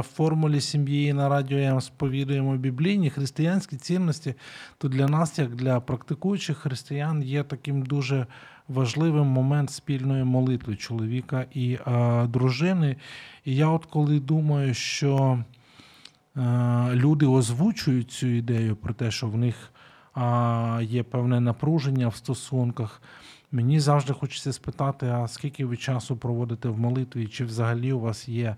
в 0.00 0.04
формулі 0.14 0.60
сім'ї 0.60 1.12
на 1.12 1.28
радіо 1.28 1.58
М 1.58 1.80
сповідуємо 1.80 2.56
біблійні 2.56 3.10
християнські 3.10 3.76
цінності, 3.76 4.34
то 4.78 4.88
для 4.88 5.06
нас, 5.06 5.38
як 5.38 5.54
для 5.54 5.80
практикуючих 5.80 6.56
християн, 6.56 7.22
є 7.22 7.42
таким 7.42 7.82
дуже 7.82 8.26
важливим 8.70 9.26
момент 9.26 9.70
спільної 9.70 10.24
молитви 10.24 10.76
чоловіка 10.76 11.46
і 11.54 11.78
е, 11.86 12.26
дружини. 12.26 12.96
І 13.44 13.56
я, 13.56 13.68
от 13.68 13.86
коли 13.86 14.20
думаю, 14.20 14.74
що 14.74 15.38
е, 16.36 16.40
люди 16.94 17.26
озвучують 17.26 18.10
цю 18.10 18.26
ідею 18.26 18.76
про 18.76 18.94
те, 18.94 19.10
що 19.10 19.26
в 19.26 19.36
них 19.36 19.72
а, 20.14 20.80
є 20.82 21.02
певне 21.02 21.40
напруження 21.40 22.08
в 22.08 22.16
стосунках. 22.16 23.02
Мені 23.52 23.80
завжди 23.80 24.12
хочеться 24.12 24.52
спитати, 24.52 25.06
а 25.06 25.28
скільки 25.28 25.64
ви 25.64 25.76
часу 25.76 26.16
проводите 26.16 26.68
в 26.68 26.78
молитві, 26.78 27.26
чи 27.26 27.44
взагалі 27.44 27.92
у 27.92 28.00
вас 28.00 28.28
є 28.28 28.56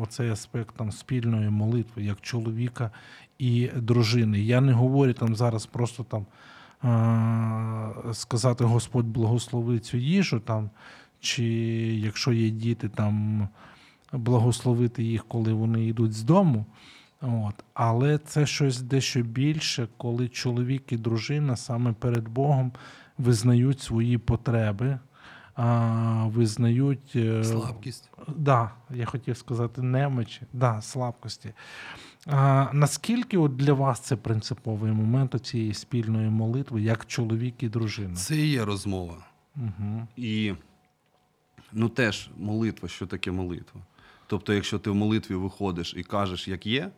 оцей 0.00 0.30
аспект 0.30 0.76
там, 0.76 0.92
спільної 0.92 1.50
молитви, 1.50 2.02
як 2.02 2.20
чоловіка 2.20 2.90
і 3.38 3.70
дружини. 3.76 4.40
Я 4.40 4.60
не 4.60 4.72
говорю 4.72 5.12
там 5.12 5.36
зараз 5.36 5.66
просто 5.66 6.04
там 6.04 6.26
сказати 8.12 8.64
Господь 8.64 9.06
благослови 9.06 9.78
цю 9.78 9.96
їжу, 9.96 10.40
там, 10.40 10.70
чи 11.20 11.44
якщо 11.94 12.32
є 12.32 12.50
діти, 12.50 12.88
там 12.88 13.48
благословити 14.12 15.02
їх, 15.02 15.24
коли 15.28 15.52
вони 15.52 15.86
йдуть 15.86 16.12
з 16.12 16.22
дому. 16.22 16.66
От. 17.20 17.54
Але 17.74 18.18
це 18.18 18.46
щось 18.46 18.80
дещо 18.80 19.22
більше, 19.22 19.88
коли 19.96 20.28
чоловік 20.28 20.92
і 20.92 20.96
дружина 20.96 21.56
саме 21.56 21.92
перед 21.92 22.28
Богом 22.28 22.72
визнають 23.18 23.80
свої 23.80 24.18
потреби, 24.18 24.98
а, 25.54 26.26
визнають 26.26 27.12
е, 27.16 27.44
Слабкість. 27.44 28.10
Да, 28.36 28.70
я 28.90 29.04
хотів 29.04 29.36
сказати 29.36 29.82
немочі, 29.82 30.42
да, 30.52 30.82
слабкості. 30.82 31.52
А, 32.30 32.68
наскільки 32.72 33.38
от 33.38 33.56
для 33.56 33.72
вас 33.72 34.00
це 34.00 34.16
принциповий 34.16 34.92
момент 34.92 35.46
цієї 35.46 35.74
спільної 35.74 36.28
молитви, 36.30 36.82
як 36.82 37.06
чоловік 37.06 37.62
і 37.62 37.68
дружина? 37.68 38.14
Це 38.14 38.36
і 38.36 38.50
є 38.50 38.64
розмова. 38.64 39.26
Угу. 39.56 40.06
І 40.16 40.54
ну 41.72 41.88
теж 41.88 42.30
молитва, 42.36 42.88
що 42.88 43.06
таке 43.06 43.30
молитва? 43.30 43.80
Тобто, 44.26 44.54
якщо 44.54 44.78
ти 44.78 44.90
в 44.90 44.94
молитві 44.94 45.34
виходиш 45.34 45.94
і 45.96 46.02
кажеш, 46.02 46.48
як 46.48 46.66
є, 46.66 46.90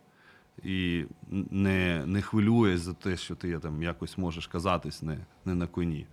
і 0.63 1.05
не, 1.51 2.05
не 2.05 2.21
хвилюєш 2.21 2.79
за 2.79 2.93
те, 2.93 3.17
що 3.17 3.35
ти 3.35 3.59
там 3.59 3.83
якось 3.83 4.17
можеш 4.17 4.47
казатись 4.47 5.01
не, 5.01 5.17
не 5.45 5.55
на 5.55 5.67
коні. 5.67 6.05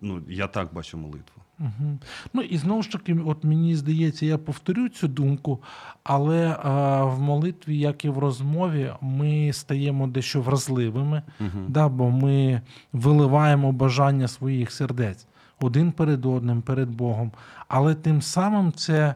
Ну, 0.00 0.22
я 0.28 0.46
так 0.46 0.74
бачу 0.74 0.98
молитву. 0.98 1.42
Угу. 1.60 1.98
Ну 2.32 2.42
і 2.42 2.56
знову 2.56 2.82
ж 2.82 2.92
таки, 2.92 3.18
от 3.26 3.44
мені 3.44 3.76
здається, 3.76 4.26
я 4.26 4.38
повторю 4.38 4.88
цю 4.88 5.08
думку, 5.08 5.62
але 6.04 6.56
а, 6.62 7.04
в 7.04 7.20
молитві, 7.20 7.78
як 7.78 8.04
і 8.04 8.08
в 8.08 8.18
розмові, 8.18 8.92
ми 9.00 9.52
стаємо 9.52 10.06
дещо 10.06 10.40
вразливими, 10.40 11.22
да, 11.68 11.88
бо 11.88 12.10
ми 12.10 12.60
виливаємо 12.92 13.72
бажання 13.72 14.28
своїх 14.28 14.72
сердець 14.72 15.26
один 15.60 15.92
перед 15.92 16.26
одним, 16.26 16.62
перед 16.62 16.90
Богом. 16.90 17.32
Але 17.68 17.94
тим 17.94 18.22
самим 18.22 18.72
це 18.72 19.14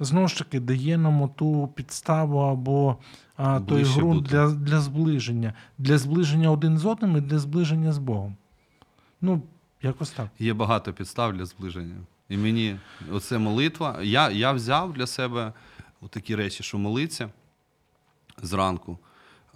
знову 0.00 0.28
ж 0.28 0.38
таки 0.38 0.60
дає 0.60 0.98
нам 0.98 1.28
ту 1.36 1.68
підставу 1.74 2.38
або 2.38 2.96
а, 3.36 3.60
той 3.60 3.84
ґрунт 3.84 4.22
для, 4.22 4.50
для 4.50 4.80
зближення, 4.80 5.52
для 5.78 5.98
зближення 5.98 6.50
один 6.50 6.78
з 6.78 6.86
одним 6.86 7.16
і 7.16 7.20
для 7.20 7.38
зближення 7.38 7.92
з 7.92 7.98
Богом. 7.98 8.36
Ну, 9.20 9.42
якось 9.82 10.10
так. 10.10 10.28
Є 10.38 10.54
багато 10.54 10.92
підстав 10.92 11.32
для 11.32 11.44
зближення. 11.44 11.96
І 12.28 12.36
мені 12.36 12.76
оце 13.12 13.38
молитва. 13.38 13.98
Я, 14.02 14.30
я 14.30 14.52
взяв 14.52 14.92
для 14.92 15.06
себе 15.06 15.52
такі 16.10 16.36
речі, 16.36 16.62
що 16.62 16.78
молиться 16.78 17.30
зранку. 18.42 18.98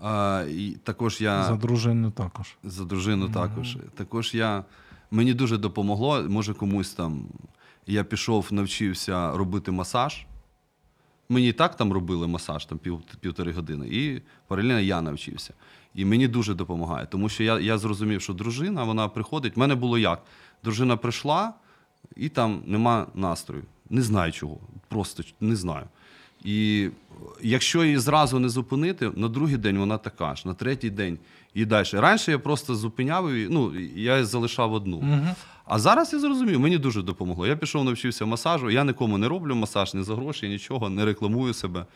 А, 0.01 0.45
і 0.51 0.71
також 0.71 1.21
я 1.21 1.43
За 1.43 1.57
дружину 1.57 2.11
також. 2.11 2.57
за 2.65 2.85
дружину 2.85 3.29
також. 3.29 3.79
Також 3.95 4.35
я 4.35 4.65
мені 5.11 5.35
дуже 5.35 5.59
допомогло. 5.59 6.23
Може, 6.29 6.55
комусь 6.55 6.93
там 6.93 7.25
я 7.87 8.05
пішов, 8.05 8.49
навчився 8.51 9.33
робити 9.37 9.71
масаж. 9.71 10.27
Мені 11.29 11.49
і 11.49 11.53
так 11.53 11.77
там 11.77 11.93
робили 11.93 12.27
масаж 12.27 12.65
там 12.67 12.79
пів, 12.79 13.03
півтори 13.21 13.53
години, 13.53 13.89
і 13.91 14.23
паралельно 14.49 14.81
я 14.81 15.03
навчився. 15.03 15.55
І 15.95 16.05
мені 16.05 16.29
дуже 16.29 16.55
допомагає, 16.55 17.07
тому 17.07 17.29
що 17.29 17.45
я, 17.45 17.61
я 17.61 17.79
зрозумів, 17.79 18.23
що 18.23 18.33
дружина 18.33 18.85
вона 18.85 19.09
приходить. 19.09 19.57
У 19.57 19.61
мене 19.61 19.75
було 19.75 19.99
як? 19.99 20.23
Дружина 20.65 20.97
прийшла, 20.97 21.55
і 22.17 22.29
там 22.29 22.63
нема 22.67 23.07
настрою. 23.15 23.65
Не 23.91 24.03
знаю 24.03 24.33
чого. 24.33 24.59
Просто 24.89 25.23
не 25.41 25.57
знаю. 25.57 25.87
І 26.45 26.89
якщо 27.43 27.85
її 27.85 27.99
зразу 27.99 28.39
не 28.39 28.49
зупинити, 28.49 29.11
на 29.17 29.29
другий 29.29 29.57
день 29.57 29.79
вона 29.79 29.99
така 29.99 30.35
ж, 30.35 30.49
на 30.49 30.55
третій 30.55 30.91
день 30.91 31.19
і 31.55 31.65
далі. 31.65 31.87
Раніше 31.93 32.31
я 32.31 32.39
просто 32.39 32.75
зупиняв 32.75 33.35
її, 33.35 33.49
ну, 33.51 33.81
я 33.97 34.15
її 34.15 34.25
залишав 34.25 34.73
одну. 34.73 35.05
А 35.65 35.79
зараз 35.79 36.13
я 36.13 36.19
зрозумів, 36.19 36.61
мені 36.61 36.79
дуже 36.79 37.03
допомогло. 37.03 37.47
Я 37.47 37.57
пішов, 37.57 37.85
навчився 37.85 38.27
масажу. 38.27 38.71
Я 38.71 38.85
нікому 38.85 39.19
не 39.19 39.29
роблю 39.29 39.55
масаж, 39.55 39.95
не 39.95 40.03
за 40.03 40.15
гроші, 40.15 40.49
нічого, 40.49 40.91
не 40.91 41.05
рекламую 41.05 41.55
себе. 41.55 41.87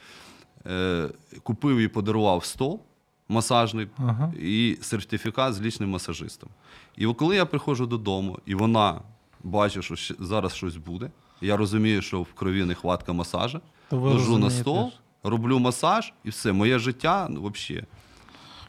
Е, 0.67 1.09
купив 1.43 1.79
і 1.79 1.89
подарував 1.89 2.45
стол 2.45 2.81
масажний 3.29 3.89
Ага. 3.99 4.33
і 4.41 4.79
сертифікат 4.83 5.55
з 5.55 5.61
лічним 5.61 5.91
масажистом. 5.91 6.49
І 6.97 7.07
коли 7.07 7.37
я 7.37 7.47
приходжу 7.47 7.85
додому, 7.85 8.39
і 8.47 8.55
вона 8.55 9.01
бачить, 9.45 9.85
що 9.85 10.15
зараз 10.19 10.55
щось 10.55 10.77
буде, 10.77 11.11
я 11.41 11.57
розумію, 11.57 12.03
що 12.03 12.23
в 12.23 12.33
крові 12.35 12.65
нехватка 12.65 13.13
масажа, 13.13 13.61
ложу 13.91 14.39
на 14.39 14.51
стол, 14.51 14.93
роблю 15.23 15.59
масаж, 15.59 16.13
і 16.25 16.31
все, 16.31 16.53
моє 16.53 16.79
життя 16.79 17.27
ну, 17.31 17.53
взагалі. 17.55 17.85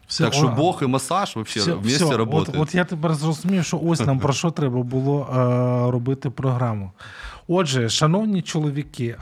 Все, 0.08 0.24
Так 0.24 0.34
що 0.34 0.48
о, 0.48 0.50
Бог 0.50 0.80
і 0.84 0.88
масаж 0.88 1.36
взагалі 1.36 1.80
вместе 1.82 2.16
от, 2.16 2.50
от 2.56 2.76
я 2.76 2.86
тепер 2.86 3.14
зрозумів, 3.14 3.66
що 3.66 3.80
ось 3.84 4.00
нам 4.00 4.20
про 4.20 4.34
що 4.34 4.52
треба 4.52 4.84
було 4.84 5.28
е, 5.30 5.92
робити 5.92 6.30
програму. 6.30 6.92
Отже, 7.48 7.90
шановні 7.90 8.42
чоловіки, 8.42 9.16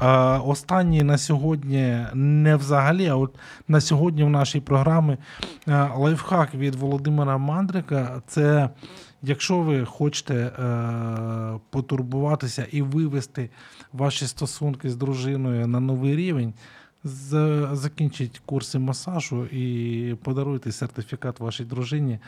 останні 0.46 1.04
на 1.04 1.18
сьогодні 1.18 2.06
не 2.14 2.56
взагалі, 2.56 3.08
а 3.08 3.16
от 3.16 3.36
на 3.68 3.82
сьогодні 3.82 4.24
в 4.24 4.30
нашій 4.30 4.60
програмі 4.60 5.18
лайфхак 5.96 6.56
від 6.56 6.76
Володимира 6.76 7.38
Мандрика. 7.38 8.22
Це 8.28 8.70
якщо 9.22 9.58
ви 9.58 9.86
хочете 9.86 10.36
е, 10.36 10.52
потурбуватися 11.70 12.68
і 12.72 12.82
вивести 12.82 13.50
ваші 13.94 14.28
стосунки 14.28 14.90
з 14.90 14.96
дружиною 14.96 15.68
на 15.68 15.80
новий 15.80 16.16
рівень. 16.16 16.54
Закінчіть 17.72 18.42
курси 18.46 18.80
масажу 18.80 19.46
і 19.46 20.16
подаруйте 20.24 20.72
сертифікат 20.72 21.40
вашій 21.40 21.64
дружині 21.64 22.20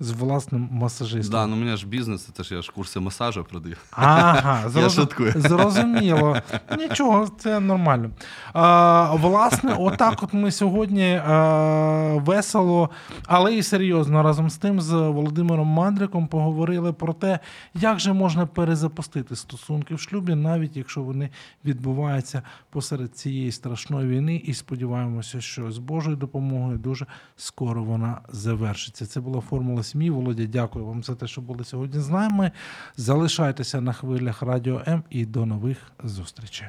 з 0.00 0.10
власним 0.10 0.68
масажистом. 0.72 1.32
Да, 1.32 1.46
ну 1.46 1.56
у 1.56 1.58
мене 1.58 1.76
ж 1.76 1.86
бізнес, 1.86 2.28
це 2.32 2.42
ж 2.42 2.54
я 2.54 2.62
ж 2.62 2.72
курси 2.74 3.00
масажу 3.00 3.44
продаю. 3.44 3.76
Ага, 3.90 4.68
зрозу- 4.68 4.90
шуткую. 5.00 5.32
зрозуміло. 5.36 6.36
Нічого, 6.78 7.28
це 7.38 7.60
нормально. 7.60 8.10
А, 8.52 9.14
власне, 9.14 9.76
отак 9.78 10.22
от 10.22 10.32
ми 10.32 10.50
сьогодні 10.50 11.20
а, 11.26 12.18
весело, 12.24 12.90
але 13.26 13.54
і 13.54 13.62
серйозно 13.62 14.22
разом 14.22 14.50
з 14.50 14.56
тим 14.56 14.80
з 14.80 14.92
Володимиром 14.92 15.68
Мандриком 15.68 16.26
поговорили 16.26 16.92
про 16.92 17.12
те, 17.12 17.38
як 17.74 18.00
же 18.00 18.12
можна 18.12 18.46
перезапустити 18.46 19.36
стосунки 19.36 19.94
в 19.94 20.00
шлюбі, 20.00 20.34
навіть 20.34 20.76
якщо 20.76 21.02
вони 21.02 21.30
відбуваються 21.64 22.42
посеред 22.70 23.16
цієї 23.16 23.52
страшної 23.52 24.08
війни. 24.08 24.23
І 24.32 24.54
сподіваємося, 24.54 25.40
що 25.40 25.72
з 25.72 25.78
Божою 25.78 26.16
допомогою 26.16 26.78
дуже 26.78 27.06
скоро 27.36 27.84
вона 27.84 28.20
завершиться. 28.28 29.06
Це 29.06 29.20
була 29.20 29.40
формула 29.40 29.82
сім'ї. 29.82 30.10
Володя, 30.10 30.46
дякую 30.46 30.84
вам 30.84 31.02
за 31.02 31.14
те, 31.14 31.26
що 31.26 31.40
були 31.40 31.64
сьогодні 31.64 32.00
з 32.00 32.08
нами. 32.08 32.50
Залишайтеся 32.96 33.80
на 33.80 33.92
хвилях 33.92 34.42
Радіо 34.42 34.82
М 34.88 35.02
і 35.10 35.26
до 35.26 35.46
нових 35.46 35.78
зустрічей. 36.04 36.68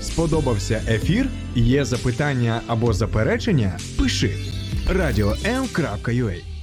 Сподобався 0.00 0.82
ефір? 0.88 1.30
Є 1.54 1.84
запитання 1.84 2.60
або 2.66 2.92
заперечення? 2.92 3.78
Пиши 3.98 4.36
радіом.ua 4.88 6.57